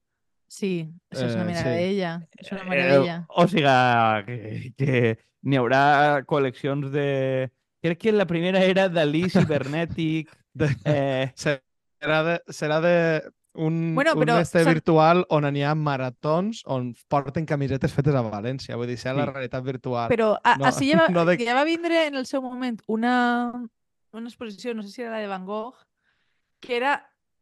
Sí, 0.48 0.90
això 1.12 1.26
és 1.28 1.36
una 1.36 1.46
Eh, 1.52 1.56
sí. 1.56 1.64
meravella. 1.64 2.12
És 2.38 2.52
una 2.52 2.64
meravella. 2.64 3.16
Eh, 3.22 3.26
o 3.30 3.48
sigui, 3.48 4.26
que, 4.26 4.74
que 4.78 5.18
n'hi 5.44 5.58
haurà 5.58 6.24
col·leccions 6.26 6.90
de... 6.92 7.52
Crec 7.86 8.00
que 8.02 8.12
la 8.12 8.26
primera 8.26 8.64
era 8.66 8.90
Dalí 8.90 9.24
cibernètic. 9.36 10.30
De- 10.54 10.76
Eh, 10.86 11.32
Serà 12.06 12.24
de, 12.24 12.36
serà 12.54 12.80
de 12.82 12.96
un, 13.56 13.96
Bueno, 13.96 14.14
un 14.14 14.20
però 14.20 14.40
este 14.42 14.64
s'ha- 14.64 14.70
virtual 14.74 15.24
on 15.30 15.46
n'hi 15.54 15.64
ha 15.64 15.74
maratons 15.76 16.62
on 16.66 16.94
porten 17.08 17.46
camisetes 17.46 17.94
fetes 17.94 18.14
a 18.14 18.22
València. 18.22 18.76
Vull 18.76 18.88
dir, 18.92 18.98
serà 18.98 19.16
la 19.16 19.26
Sí. 19.26 19.32
realitat 19.32 19.64
virtual. 19.64 20.10
Però 20.10 20.36
a, 20.44 20.58
No, 20.58 20.66
així 20.66 20.92
ja 20.92 20.98
va, 21.00 21.08
no 21.16 21.26
de- 21.26 21.38
ja 21.46 21.54
va 21.56 21.64
vindre 21.64 22.08
en 22.08 22.16
el 22.16 22.26
seu 22.28 22.42
moment 22.44 22.78
una, 22.88 23.50
una 24.22 24.32
exposició, 24.32 24.74
no 24.74 24.84
sé 24.84 24.92
si 24.92 25.04
era 25.04 25.12
la 25.12 25.20
de 25.24 25.28
Van 25.28 25.46
Gogh, 25.46 25.76
que 26.62 26.78
era 26.78 26.96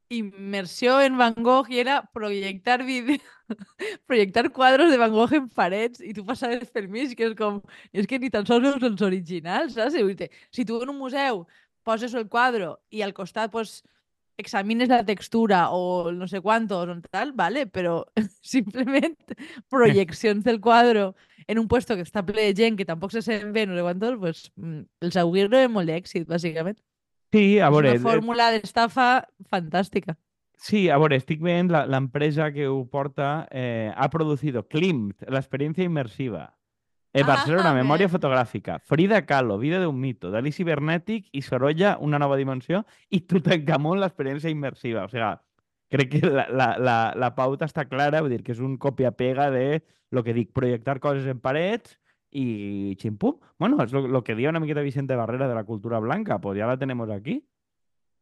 immersió 0.09 0.99
en 1.01 1.17
Van 1.17 1.36
Gogh 1.38 1.71
i 1.71 1.79
era 1.79 2.01
projectar 2.13 2.83
vídeo, 2.86 3.19
projectar 4.07 4.51
quadros 4.51 4.91
de 4.91 4.97
Van 4.97 5.12
Gogh 5.12 5.33
en 5.33 5.49
parets 5.49 6.01
i 6.01 6.13
tu 6.13 6.25
passaves 6.25 6.69
pel 6.71 6.89
mig, 6.89 7.15
que 7.17 7.29
és 7.31 7.38
com... 7.39 7.62
És 7.93 8.07
que 8.09 8.19
ni 8.19 8.29
tan 8.33 8.45
sols 8.45 8.65
veus 8.67 8.83
els 8.83 9.01
originals, 9.01 9.77
saps? 9.77 9.97
I 9.97 10.29
Si 10.51 10.65
tu 10.65 10.81
en 10.81 10.93
un 10.93 10.99
museu 10.99 11.45
poses 11.83 12.13
el 12.13 12.29
quadre 12.29 12.75
i 12.89 13.01
al 13.01 13.13
costat 13.13 13.51
pues, 13.51 13.81
examines 14.38 14.89
la 14.89 15.05
textura 15.05 15.69
o 15.71 16.12
no 16.12 16.27
sé 16.27 16.41
quantos 16.41 16.89
o 16.89 17.01
tal, 17.09 17.33
vale, 17.33 17.65
però 17.67 18.03
simplement 18.41 19.15
projeccions 19.69 20.43
del 20.43 20.59
quadre 20.62 21.12
en 21.47 21.60
un 21.60 21.67
puesto 21.67 21.95
que 21.95 22.03
està 22.03 22.23
ple 22.25 22.41
de 22.49 22.53
gent 22.56 22.77
que 22.77 22.86
tampoc 22.86 23.12
se 23.12 23.21
sent 23.21 23.51
bé, 23.53 23.65
no 23.67 23.75
sé 23.75 23.82
quantos, 23.82 24.17
pues, 24.19 24.51
mm, 24.56 24.82
els 25.01 25.17
auguro 25.17 25.58
de 25.58 25.67
molt 25.67 25.89
d'èxit, 25.89 26.27
bàsicament. 26.27 26.77
sí, 27.32 27.60
a 27.60 27.67
És 27.67 27.71
veure, 27.71 27.89
una 27.89 27.97
eh, 27.97 27.99
fórmula 27.99 28.51
d'estafa 28.51 29.27
fantàstica. 29.49 30.17
Sí, 30.58 30.88
a 30.89 30.97
veure, 30.97 31.17
estic 31.17 31.41
veient 31.41 31.69
la, 31.71 31.86
la 31.88 31.97
empresa 31.97 32.51
que 32.53 32.67
ho 32.67 32.86
porta 32.88 33.47
eh, 33.51 33.91
ha 33.95 34.10
producido 34.10 34.67
Klimt, 34.67 35.21
la 35.27 35.39
experiencia 35.39 35.84
inmersiva. 35.84 36.58
En 37.15 37.23
Ah, 37.25 37.27
Barcelona, 37.36 37.73
memoria 37.73 38.08
bé. 38.08 38.12
fotográfica. 38.12 38.79
Frida 38.79 39.25
Kahlo, 39.25 39.58
vida 39.60 39.79
de 39.79 39.86
un 39.88 39.99
mito. 39.99 40.32
Dalí 40.32 40.51
cibernétic 40.51 41.27
i 41.32 41.41
Sorolla, 41.41 41.97
una 41.99 42.17
nova 42.17 42.38
dimensió. 42.38 42.86
I 43.10 43.21
Tutankamón, 43.27 43.99
l'experiència 43.99 44.49
immersiva. 44.49 45.03
O 45.06 45.10
sigui, 45.10 45.21
crec 45.93 46.10
que 46.15 46.21
la, 46.27 46.47
la, 46.49 46.67
la, 46.82 46.97
la 47.15 47.32
pauta 47.38 47.69
està 47.69 47.86
clara, 47.89 48.21
vull 48.25 48.34
dir 48.34 48.41
que 48.43 48.56
és 48.56 48.62
un 48.63 48.75
copia-pega 48.82 49.51
de 49.53 49.84
lo 50.13 50.23
que 50.25 50.34
dic, 50.34 50.51
projectar 50.53 50.99
coses 50.99 51.25
en 51.29 51.39
parets 51.39 51.99
y 52.34 52.95
chimpum. 52.97 53.38
Bueno, 53.60 53.82
es 53.84 53.91
lo, 53.93 54.08
lo 54.08 54.23
que 54.23 54.36
dio 54.36 54.49
una 54.49 54.60
miqueta 54.60 54.82
Vicente 54.82 55.15
Barrera 55.15 55.47
de 55.47 55.56
la 55.56 55.63
cultura 55.63 55.99
blanca, 55.99 56.39
pues 56.41 56.58
ya 56.58 56.65
la 56.67 56.77
tenemos 56.77 57.10
aquí. 57.10 57.43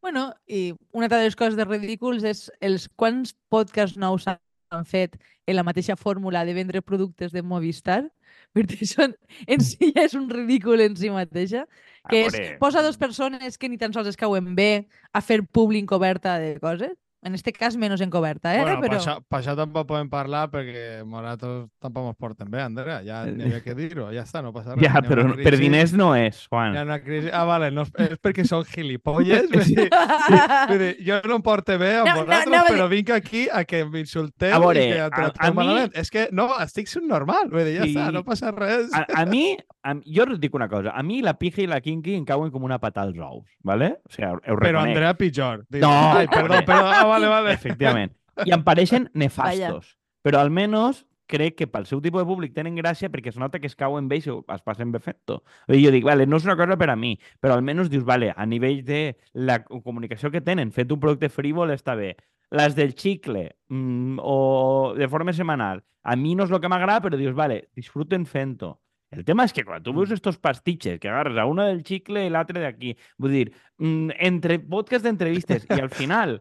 Bueno, 0.02 0.34
i 0.48 0.74
una 0.92 1.06
altra 1.06 1.20
de 1.20 1.26
les 1.30 1.36
coses 1.38 1.56
de 1.56 1.66
ridículs 1.68 2.24
és 2.26 2.48
els 2.60 2.88
quants 2.90 3.36
podcasts 3.54 4.00
nous 4.02 4.26
han 4.28 4.86
fet 4.90 5.14
en 5.46 5.56
la 5.56 5.64
mateixa 5.68 5.94
fórmula 5.96 6.42
de 6.48 6.56
vendre 6.58 6.82
productes 6.82 7.32
de 7.32 7.44
Movistar. 7.46 8.08
Perquè 8.56 8.80
això 8.82 9.06
en- 9.06 9.62
si 9.62 9.92
ja 9.94 10.08
és 10.08 10.16
un 10.18 10.26
ridícul 10.32 10.82
en 10.82 10.98
si 10.98 11.12
mateixa. 11.14 11.68
Que 12.10 12.24
és, 12.26 12.40
posa 12.60 12.82
dos 12.82 12.98
persones 12.98 13.60
que 13.62 13.70
ni 13.70 13.78
tan 13.78 13.94
sols 13.94 14.10
es 14.10 14.18
cauen 14.18 14.56
bé 14.58 14.88
a 15.14 15.22
fer 15.22 15.44
publi 15.46 15.78
encoberta 15.80 16.40
de 16.42 16.56
coses. 16.60 16.98
En 17.24 17.36
este 17.36 17.54
cas, 17.54 17.76
menys 17.78 18.02
encoberta, 18.02 18.56
eh? 18.56 18.62
Bueno, 18.64 18.80
Però... 18.82 18.90
per, 18.90 18.98
això, 18.98 19.14
per 19.30 19.40
això 19.44 19.54
tampoc 19.56 19.86
podem 19.92 20.08
parlar 20.10 20.48
perquè 20.50 21.04
nosaltres 21.06 21.68
tampoc 21.80 22.08
ens 22.10 22.18
porten 22.18 22.50
bé, 22.50 22.64
Andrea. 22.64 22.96
Ja 23.06 23.20
Eh, 23.28 23.32
n'hi 23.36 23.44
havia 23.46 23.60
que 23.62 23.76
dir-ho, 23.78 24.08
ja 24.12 24.24
està, 24.24 24.42
no 24.42 24.50
passa 24.52 24.74
res. 24.74 24.82
ja, 24.82 25.04
però 25.06 25.28
per 25.38 25.54
diners 25.60 25.94
no 25.94 26.16
és, 26.18 26.48
Juan. 26.50 26.74
Una 26.82 26.98
crisi... 27.00 27.30
Ah, 27.32 27.44
vale, 27.46 27.70
no, 27.70 27.84
és, 27.84 27.92
és 28.10 28.18
perquè 28.18 28.42
són 28.50 28.66
gilipolles. 28.66 29.46
Vull 29.54 29.70
dir, 29.70 29.86
vull 30.72 30.80
dir, 30.82 30.90
jo 31.06 31.20
no 31.30 31.36
em 31.38 31.44
porto 31.46 31.78
bé 31.78 31.92
amb 32.00 32.08
No, 32.10 32.16
no, 32.16 32.26
vosaltres, 32.26 32.48
anava 32.48 32.66
a 32.66 32.74
però 32.74 32.88
vinc 32.90 33.12
aquí 33.14 33.44
a 33.54 33.62
que 33.70 33.84
m'insulteu 33.86 34.66
i 34.72 34.74
que 34.80 35.00
a- 35.06 35.10
tracteu 35.14 35.46
a 35.46 35.52
mi- 35.52 35.56
malament. 35.62 35.94
És 36.02 36.10
que 36.10 36.26
no, 36.32 36.48
estic 36.66 36.90
sent 36.90 37.06
normal. 37.06 37.52
Vull 37.54 37.66
dir, 37.70 37.78
ja 37.78 37.86
Sí. 37.86 37.94
està, 37.94 38.08
no 38.18 38.24
passa 38.26 38.50
res. 38.52 38.90
A, 38.98 39.06
a 39.22 39.26
mi, 39.30 39.56
a, 39.84 39.94
jo 40.10 40.26
us 40.26 40.40
dic 40.42 40.58
una 40.58 40.68
cosa. 40.74 40.96
A 40.98 41.04
mi 41.04 41.22
la 41.22 41.36
pija 41.38 41.62
i 41.62 41.68
la 41.70 41.82
kinky 41.86 42.16
em 42.18 42.26
cauen 42.26 42.50
com 42.50 42.64
una 42.66 42.80
patada 42.82 43.08
als 43.14 43.20
ous, 43.22 43.46
¿vale? 43.62 44.00
O 44.10 44.12
sigui, 44.12 44.26
ho 44.26 44.42
Però 44.42 44.58
reconec. 44.58 44.96
Andrea 44.96 45.14
pitjor. 45.22 45.66
Dic, 45.70 45.82
No, 45.86 45.94
Ai, 46.18 46.26
perdó, 46.28 46.58
hombre. 46.58 46.66
perdó. 46.66 47.11
Vale, 47.12 47.30
vale. 47.32 47.56
Efectivament. 47.58 48.16
I 48.48 48.56
em 48.56 48.66
pareixen 48.66 49.10
nefastos. 49.22 49.96
Però 50.26 50.42
almenys 50.42 51.04
crec 51.32 51.56
que 51.62 51.68
pel 51.72 51.88
seu 51.88 52.02
tipus 52.04 52.22
de 52.22 52.28
públic 52.28 52.54
tenen 52.56 52.76
gràcia 52.76 53.10
perquè 53.12 53.32
es 53.32 53.40
nota 53.40 53.62
que 53.62 53.70
es 53.72 53.78
cauen 53.80 54.10
bé 54.12 54.20
i 54.20 54.26
es 54.28 54.66
passen 54.66 54.92
fent-ho. 55.00 55.40
I 55.72 55.80
jo 55.80 55.94
dic, 55.96 56.06
vale, 56.08 56.28
no 56.28 56.42
és 56.42 56.48
una 56.48 56.58
cosa 56.60 56.78
per 56.78 56.92
a 56.92 56.98
mi, 57.00 57.14
però 57.42 57.56
almenys 57.56 57.90
dius, 57.92 58.04
vale, 58.08 58.34
a 58.36 58.46
nivell 58.46 58.84
de 58.88 59.02
la 59.34 59.62
comunicació 59.64 60.32
que 60.34 60.44
tenen, 60.44 60.76
fet 60.76 60.92
un 60.92 61.00
producte 61.00 61.32
frívol 61.32 61.72
està 61.72 61.96
bé. 61.96 62.14
Les 62.52 62.76
del 62.76 62.94
xicle 63.00 63.48
mm, 63.72 64.20
o 64.20 64.94
de 64.98 65.08
forma 65.08 65.34
setmanal, 65.34 65.86
a 66.04 66.18
mi 66.20 66.36
no 66.36 66.48
és 66.48 66.52
el 66.52 66.60
que 66.60 66.72
m'agrada, 66.72 67.04
però 67.06 67.20
dius, 67.20 67.36
vale, 67.38 67.64
disfruten 67.78 68.28
fent-ho. 68.28 68.76
El 69.12 69.26
tema 69.28 69.44
és 69.44 69.52
que 69.52 69.66
quan 69.68 69.84
tu 69.84 69.92
veus 69.96 70.12
estos 70.16 70.38
pastitxes 70.40 71.00
que 71.00 71.10
agarres 71.12 71.36
a 71.40 71.44
una 71.48 71.66
del 71.68 71.82
xicle 71.84 72.24
i 72.26 72.32
l'altre 72.32 72.62
d'aquí, 72.64 72.94
vull 73.20 73.36
dir, 73.36 73.48
mm, 73.80 74.16
entre 74.28 74.60
podcast 74.60 75.08
d'entrevistes 75.08 75.68
i 75.68 75.80
al 75.80 75.92
final 75.92 76.40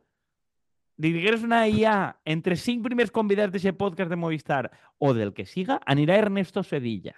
digueres 1.00 1.42
una 1.46 1.64
IA 1.68 2.20
entre 2.24 2.56
cinc 2.60 2.84
primers 2.84 3.10
convidats 3.10 3.54
d'aquest 3.54 3.78
podcast 3.78 4.10
de 4.12 4.18
Movistar 4.20 4.68
o 4.98 5.14
del 5.16 5.32
que 5.32 5.46
siga, 5.48 5.80
anirà 5.86 6.18
Ernesto 6.20 6.62
Sevilla 6.62 7.14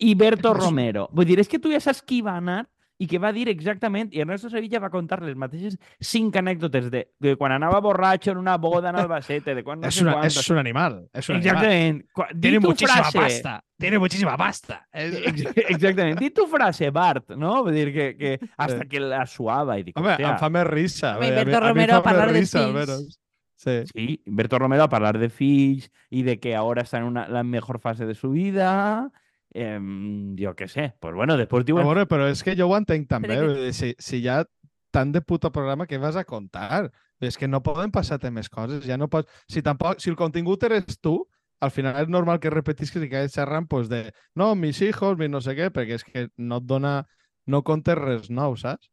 i 0.00 0.14
Berto 0.14 0.54
Romero. 0.54 1.08
Vull 1.12 1.28
dir, 1.28 1.40
és 1.42 1.50
que 1.50 1.60
tu 1.60 1.72
ja 1.72 1.80
saps 1.82 2.00
qui 2.02 2.22
va 2.24 2.38
anar 2.40 2.62
i 3.00 3.06
que 3.08 3.18
va 3.18 3.30
dir 3.32 3.48
exactament, 3.48 4.10
i 4.12 4.20
Ernesto 4.20 4.50
Sevilla 4.52 4.78
va 4.78 4.90
contar 4.92 5.22
les 5.24 5.34
mateixes 5.40 5.78
cinc 5.98 6.36
anècdotes 6.36 6.90
de, 6.92 7.06
de 7.18 7.32
quan 7.40 7.52
anava 7.56 7.80
borratxo 7.80 8.34
en 8.34 8.38
una 8.42 8.58
boda 8.60 8.90
en 8.92 8.96
Albacete, 9.00 9.54
de 9.56 9.64
quan 9.64 9.80
no 9.80 9.88
una, 10.02 10.16
un 10.20 10.58
animal. 10.58 11.08
Es 11.14 11.28
un 11.30 11.36
animal. 11.36 11.56
Exactament. 11.56 12.04
Qua- 12.12 12.28
Di 12.34 12.40
Tiene 12.40 12.60
muchísima 12.60 13.02
frase. 13.04 13.18
pasta. 13.18 13.64
Tiene 13.80 13.98
muchísima 13.98 14.36
pasta. 14.36 14.86
Exactament. 14.92 16.18
Di 16.20 16.30
tu 16.30 16.46
frase, 16.46 16.90
Bart, 16.90 17.30
no? 17.36 17.62
Vull 17.64 17.72
dir 17.74 17.92
que, 17.92 18.16
que 18.16 18.38
hasta 18.58 18.84
que 18.84 19.00
la 19.00 19.24
suava 19.26 19.78
i 19.80 19.82
dic, 19.86 19.96
Home, 19.98 20.12
hòstia, 20.14 20.34
em 20.34 20.38
fa 20.42 20.50
més 20.52 20.66
risa. 20.68 21.14
A 21.16 21.20
mi- 21.20 21.30
Berto 21.30 21.56
a 21.56 21.60
mi 21.62 21.68
Romero 21.68 21.96
a 21.96 22.02
parlar 22.04 22.28
de 22.32 22.38
risa, 22.40 22.58
fills. 22.66 22.88
almenys. 22.90 23.16
Sí. 23.60 23.74
Sí, 23.92 24.22
Berto 24.24 24.58
Romero 24.58 24.84
a 24.84 24.88
parlar 24.88 25.18
de 25.18 25.28
fills 25.28 25.90
y 26.08 26.22
de 26.22 26.38
que 26.40 26.54
ahora 26.56 26.82
está 26.82 26.96
en 26.98 27.04
una, 27.04 27.28
la 27.28 27.42
mejor 27.44 27.78
fase 27.80 28.06
de 28.06 28.14
su 28.14 28.30
vida. 28.30 29.10
Em, 29.52 30.36
yo 30.36 30.54
qué 30.56 30.68
sé. 30.68 30.94
Pues 31.00 31.14
bueno, 31.14 31.36
después 31.36 31.62
A 31.62 31.66
diuen... 31.66 31.84
veure, 31.86 32.06
però 32.06 32.28
és 32.30 32.42
que 32.42 32.54
ho 32.62 32.76
entenc 32.76 33.08
també. 33.08 33.28
que- 33.34 33.54
dir, 33.66 33.72
Si, 33.74 33.94
si 33.98 34.26
ha 34.28 34.44
tant 34.90 35.12
de 35.12 35.20
puto 35.22 35.52
programa 35.52 35.86
que 35.86 35.98
vas 35.98 36.16
a 36.16 36.24
contar. 36.24 36.90
És 37.20 37.36
que 37.36 37.46
no 37.48 37.62
poden 37.62 37.90
passar-te 37.92 38.30
més 38.30 38.48
coses. 38.48 38.86
Ja 38.86 38.96
no 38.96 39.08
pots... 39.08 39.30
si, 39.46 39.60
tampoc, 39.62 40.00
si 40.00 40.08
el 40.10 40.16
contingut 40.16 40.62
eres 40.64 40.98
tu, 41.00 41.26
al 41.60 41.70
final 41.70 41.98
és 42.00 42.08
normal 42.08 42.40
que 42.40 42.48
repetisques 42.48 43.02
i 43.04 43.08
que 43.10 43.26
xerrant 43.28 43.66
pues, 43.68 43.90
de 43.90 44.12
no, 44.34 44.54
mis 44.56 44.80
hijos, 44.80 45.18
mi 45.18 45.28
no 45.28 45.42
sé 45.44 45.52
què, 45.54 45.68
perquè 45.70 45.98
és 46.00 46.04
que 46.04 46.28
no 46.38 46.56
et 46.62 46.64
dona... 46.64 47.04
no 47.46 47.62
contes 47.62 47.96
res 47.98 48.30
nou, 48.30 48.56
saps? 48.56 48.88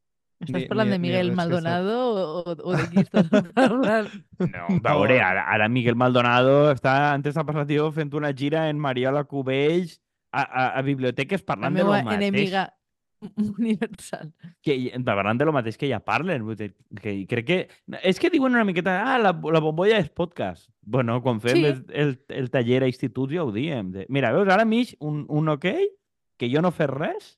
Parlant 0.67 0.89
ni- 0.89 0.93
de 0.95 0.99
Miguel 0.99 1.31
Maldonado 1.33 1.95
o, 2.43 2.53
o, 2.53 2.73
de 2.75 2.83
qui 2.91 2.99
estàs 3.01 3.29
parlant? 3.55 4.09
No, 4.39 4.67
veure, 4.83 5.21
ara, 5.21 5.45
ara 5.49 5.67
Miguel 5.69 5.95
Maldonado 5.95 6.71
està, 6.73 7.13
antes 7.13 7.33
passat 7.37 7.71
jo 7.73 7.87
fent 7.95 8.11
una 8.13 8.33
gira 8.33 8.67
en 8.69 8.77
Mariola 8.77 9.23
Cubells 9.23 9.97
a, 10.37 10.43
a, 10.45 10.65
a 10.77 10.81
biblioteques 10.85 11.41
La 11.41 11.49
parlant 11.53 11.75
de 11.77 11.83
lo 11.87 11.95
mateix. 11.95 12.17
enemiga 12.17 12.67
universal. 13.35 14.31
Que, 14.61 14.75
parlant 15.05 15.39
de 15.39 15.45
lo 15.49 15.53
mateix 15.55 15.77
que 15.77 15.89
ja 15.89 15.99
parlen. 16.05 16.45
Que, 17.01 17.15
crec 17.29 17.45
que... 17.47 17.57
És 18.03 18.19
que 18.21 18.29
diuen 18.33 18.53
una 18.53 18.65
miqueta, 18.67 18.99
ah, 19.03 19.17
la, 19.21 19.33
la 19.33 19.61
bombolla 19.63 19.97
és 20.01 20.09
podcast. 20.13 20.69
Bueno, 20.85 21.19
quan 21.25 21.41
fem 21.41 21.57
Sí. 21.57 21.65
el, 21.65 21.81
el, 21.89 22.13
el 22.29 22.49
taller 22.53 22.83
a 22.85 22.91
institut 22.91 23.33
ja 23.33 23.43
ho 23.43 23.51
diem. 23.51 23.91
De, 23.95 24.05
mira, 24.09 24.31
veus, 24.35 24.47
ara 24.53 24.65
mig 24.65 24.93
un, 24.99 25.25
un 25.29 25.49
ok, 25.55 25.65
que 26.37 26.49
jo 26.53 26.61
no 26.61 26.71
fes 26.71 26.89
res, 26.93 27.35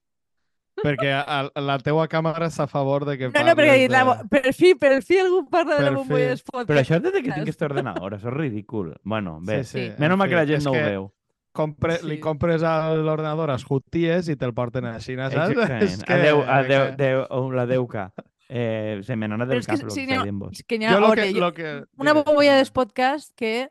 Perquè 0.80 1.10
a, 1.12 1.42
a 1.52 1.60
la 1.60 1.74
teua 1.84 2.06
càmera 2.08 2.46
està 2.48 2.64
a 2.64 2.70
favor 2.72 3.04
de 3.04 3.18
que 3.20 3.28
No, 3.28 3.42
no, 3.44 3.52
perquè 3.52 3.74
parles 3.74 3.90
la, 3.92 4.14
de... 4.22 4.28
per 4.32 4.54
fi, 4.56 4.70
per 4.80 4.92
fi 5.04 5.18
algú 5.20 5.42
parla 5.52 5.76
de 5.76 5.82
la 5.84 5.90
Per 5.90 5.98
bombolla 5.98 6.30
d'espot. 6.30 6.70
Però 6.70 6.80
això 6.80 6.96
és 6.96 7.02
des 7.04 7.12
de 7.18 7.20
que 7.26 7.34
tinc 7.34 7.42
aquest 7.44 7.66
ordenador, 7.68 8.14
això 8.16 8.30
és 8.32 8.36
ridícul. 8.38 8.94
Bueno, 9.04 9.34
bé, 9.44 9.58
Sí, 9.68 9.74
sí, 9.74 9.84
menys 10.00 10.16
en 10.16 10.22
mal 10.22 10.30
que 10.32 10.38
la 10.40 10.46
gent 10.48 10.62
és 10.62 10.68
no 10.70 10.72
ho 10.72 10.78
veu. 10.80 11.10
Compre, 11.52 11.98
Li 12.04 12.16
Sí. 12.16 12.20
compres 12.22 12.62
a 12.64 12.94
l'ordinador 12.96 13.50
els 13.50 13.66
huties 13.68 14.28
i 14.30 14.36
te'l 14.38 14.54
porten 14.54 14.86
a 14.86 15.00
Xina, 15.02 15.30
saps? 15.32 15.52
Exactament. 15.52 15.84
És 15.90 16.04
que- 16.04 16.14
Adeu, 16.14 16.44
adeu, 16.46 16.84
adeu, 16.94 17.52
la 17.52 17.66
deuca. 17.66 18.14
Eh, 18.50 19.00
se 19.04 19.16
me 19.16 19.28
n'ha 19.28 19.38
del 19.46 19.60
que, 19.62 19.78
cap 19.78 19.90
sí, 19.94 20.08
que 20.08 20.16
no, 20.16 20.24
vos. 20.40 20.64
que 20.66 20.78
ha, 20.88 20.94
Jo 20.96 21.12
que, 21.14 21.34
jo- 21.34 21.54
que... 21.54 21.84
una 21.98 22.14
bombolla 22.14 22.56
dels 22.56 22.72
podcasts 22.72 23.32
que 23.36 23.70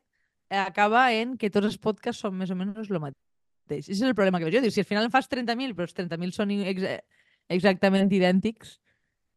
acaba 0.51 1.13
en 1.15 1.37
que 1.37 1.51
tots 1.51 1.67
els 1.67 1.79
podcasts 1.79 2.21
són 2.23 2.37
més 2.39 2.51
o 2.51 2.57
menys 2.57 2.91
el 2.91 3.01
mateix. 3.01 3.19
Aquest 3.69 3.91
és 3.91 4.03
el 4.03 4.15
problema 4.15 4.39
que 4.39 4.45
veig 4.47 4.55
jo. 4.55 4.61
Dic, 4.63 4.73
si 4.73 4.81
al 4.81 4.87
final 4.87 5.05
en 5.05 5.11
fas 5.11 5.29
30.000, 5.29 5.75
però 5.75 5.85
els 5.85 5.95
30.000 5.95 6.33
són 6.33 6.51
ex 6.51 6.85
exactament 7.49 8.11
idèntics, 8.13 8.79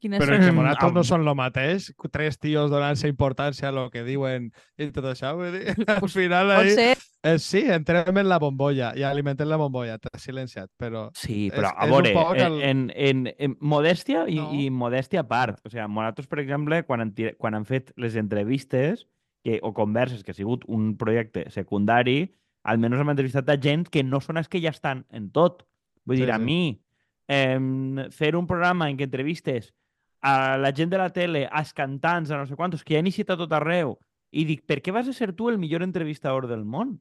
quines 0.02 0.20
Però 0.20 0.34
són? 0.34 0.42
és 0.42 0.78
que 0.82 0.92
no 0.96 1.04
són 1.06 1.24
lo 1.24 1.36
mateix, 1.38 1.92
tres 2.12 2.40
tios 2.42 2.72
donant-se 2.74 3.08
importància 3.12 3.70
a 3.70 3.72
lo 3.76 3.86
que 3.94 4.02
diuen 4.04 4.50
i 4.82 4.90
tot 4.92 5.06
això, 5.14 5.36
vull 5.38 5.54
dir, 5.54 5.76
al 5.88 6.10
final 6.10 6.52
ahí... 6.58 6.76
ser, 6.76 6.98
Eh, 7.24 7.36
sí, 7.38 7.60
entrem 7.70 8.18
en 8.18 8.26
la 8.26 8.40
bombolla 8.42 8.96
i 8.98 9.04
alimentem 9.06 9.46
la 9.46 9.58
bombolla, 9.62 10.00
t'has 10.02 10.24
silenciat, 10.26 10.72
però... 10.76 11.04
Sí, 11.14 11.52
És- 11.52 11.54
però 11.54 11.70
a 11.70 11.86
és 11.86 11.92
un 11.92 11.92
veure, 11.94 12.14
poc 12.16 12.32
en, 12.34 12.46
el- 12.48 12.64
en, 12.66 12.80
en, 12.96 13.20
en 13.38 13.54
modèstia 13.62 14.24
i, 14.28 14.40
No. 14.40 14.48
i 14.58 14.72
modèstia 14.74 15.22
a 15.22 15.28
part. 15.30 15.60
O 15.62 15.70
sigui, 15.70 15.86
nosaltres, 15.86 16.26
per 16.32 16.40
exemple, 16.42 16.80
quan 16.88 17.04
han, 17.06 17.12
tira- 17.14 17.36
quan 17.38 17.54
han 17.54 17.68
fet 17.70 17.92
les 17.96 18.16
entrevistes 18.18 19.06
que, 19.46 19.60
o 19.62 19.70
converses, 19.72 20.24
que 20.26 20.32
ha 20.34 20.34
sigut 20.34 20.66
un 20.66 20.96
projecte 20.98 21.46
secundari, 21.54 22.24
almenys 22.66 23.04
hem 23.06 23.14
entrevistat 23.14 23.54
a 23.54 23.60
gent 23.62 23.86
que 23.94 24.02
no 24.02 24.18
són 24.20 24.42
els 24.42 24.50
que 24.50 24.58
ja 24.66 24.74
estan 24.74 25.06
en 25.14 25.30
tot. 25.30 25.62
Vull 26.10 26.18
Sí, 26.18 26.26
dir, 26.26 26.32
a 26.34 26.40
sí. 26.42 26.44
mi, 26.50 26.82
eh, 27.30 28.10
fer 28.18 28.34
un 28.36 28.48
programa 28.50 28.90
en 28.90 28.98
què 28.98 29.06
entrevistes 29.06 29.76
a 30.21 30.57
la 30.57 30.71
gent 30.77 30.91
de 30.91 30.99
la 31.01 31.10
tele, 31.10 31.47
als 31.51 31.73
cantants, 31.73 32.31
a 32.31 32.38
no 32.38 32.45
sé 32.45 32.55
quantos, 32.55 32.84
que 32.84 32.95
ja 32.95 33.01
han 33.01 33.07
iniciat 33.10 33.34
a 33.34 33.39
tot 33.39 33.53
arreu, 33.57 33.97
i 34.31 34.45
dic, 34.47 34.65
per 34.65 34.79
què 34.81 34.93
vas 34.95 35.10
a 35.10 35.13
ser 35.13 35.34
tu 35.36 35.49
el 35.49 35.57
millor 35.60 35.84
entrevistador 35.84 36.47
del 36.47 36.63
món? 36.65 36.99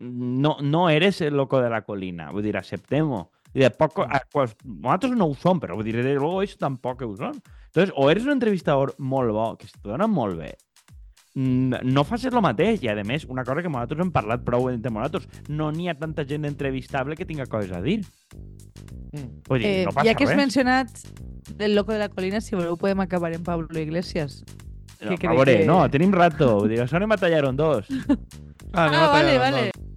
no, 0.00 0.56
no 0.62 0.88
eres 0.88 1.20
el 1.20 1.36
loco 1.36 1.60
de 1.60 1.70
la 1.70 1.82
colina. 1.82 2.30
Vull 2.32 2.42
dir, 2.42 2.56
acceptem-ho. 2.56 3.28
I 3.52 3.64
de 3.64 3.70
poc, 3.74 4.00
a, 4.06 4.22
quals, 4.32 4.54
nosaltres 4.64 5.12
no 5.18 5.28
ho 5.28 5.36
som, 5.36 5.60
però 5.60 5.76
vull 5.76 5.86
dir, 5.86 5.98
de 5.98 6.14
luego 6.14 6.40
ells 6.42 6.56
tampoc 6.58 7.04
ho 7.04 7.12
són. 7.18 7.36
Entonces, 7.68 7.92
o 7.94 8.08
eres 8.10 8.26
un 8.26 8.34
entrevistador 8.34 8.94
molt 8.98 9.34
bo, 9.34 9.46
que 9.60 9.68
se 9.68 9.76
te 9.76 9.90
dona 9.90 10.08
molt 10.10 10.38
bé, 10.40 10.54
mm, 11.34 11.82
no 11.84 12.04
facis 12.06 12.32
el 12.32 12.42
mateix. 12.42 12.82
I, 12.82 12.92
a 12.94 13.04
més, 13.04 13.26
una 13.28 13.44
cosa 13.44 13.62
que 13.62 13.72
nosaltres 13.72 14.06
hem 14.06 14.14
parlat 14.14 14.46
prou 14.46 14.70
entre 14.70 14.94
nosaltres, 14.94 15.28
no 15.48 15.70
n'hi 15.74 15.90
ha 15.90 15.98
tanta 15.98 16.24
gent 16.24 16.48
entrevistable 16.48 17.18
que 17.18 17.28
tinga 17.28 17.46
coses 17.50 17.74
a 17.76 17.82
dir. 17.84 18.00
Mm. 19.12 19.42
Vull 19.50 19.60
dir, 19.60 19.66
eh, 19.66 19.84
no 19.84 19.92
passa 19.92 20.08
ja 20.08 20.14
que 20.16 20.24
has 20.24 20.32
res. 20.32 20.40
mencionat 20.40 21.04
el 21.58 21.74
loco 21.74 21.92
de 21.92 21.98
la 21.98 22.08
colina, 22.08 22.40
si 22.40 22.54
voleu 22.56 22.76
podem 22.76 23.00
acabar 23.00 23.32
en 23.34 23.42
Pablo 23.42 23.78
Iglesias. 23.78 24.44
No, 25.00 25.12
a 25.12 25.32
veure, 25.32 25.58
que- 25.60 25.66
no, 25.66 25.88
tenim 25.90 26.12
rato. 26.12 26.58
Vull 26.60 26.68
dir, 26.68 26.80
això 26.84 26.96
anem 26.96 27.12
a 27.12 27.16
tallar 27.16 27.44
un 27.48 27.56
dos. 27.56 27.86
Ah, 28.72 28.84
anem 28.86 29.00
a 29.00 29.08
vale, 29.08 29.38
vale. 29.38 29.62
dos. 29.72 29.89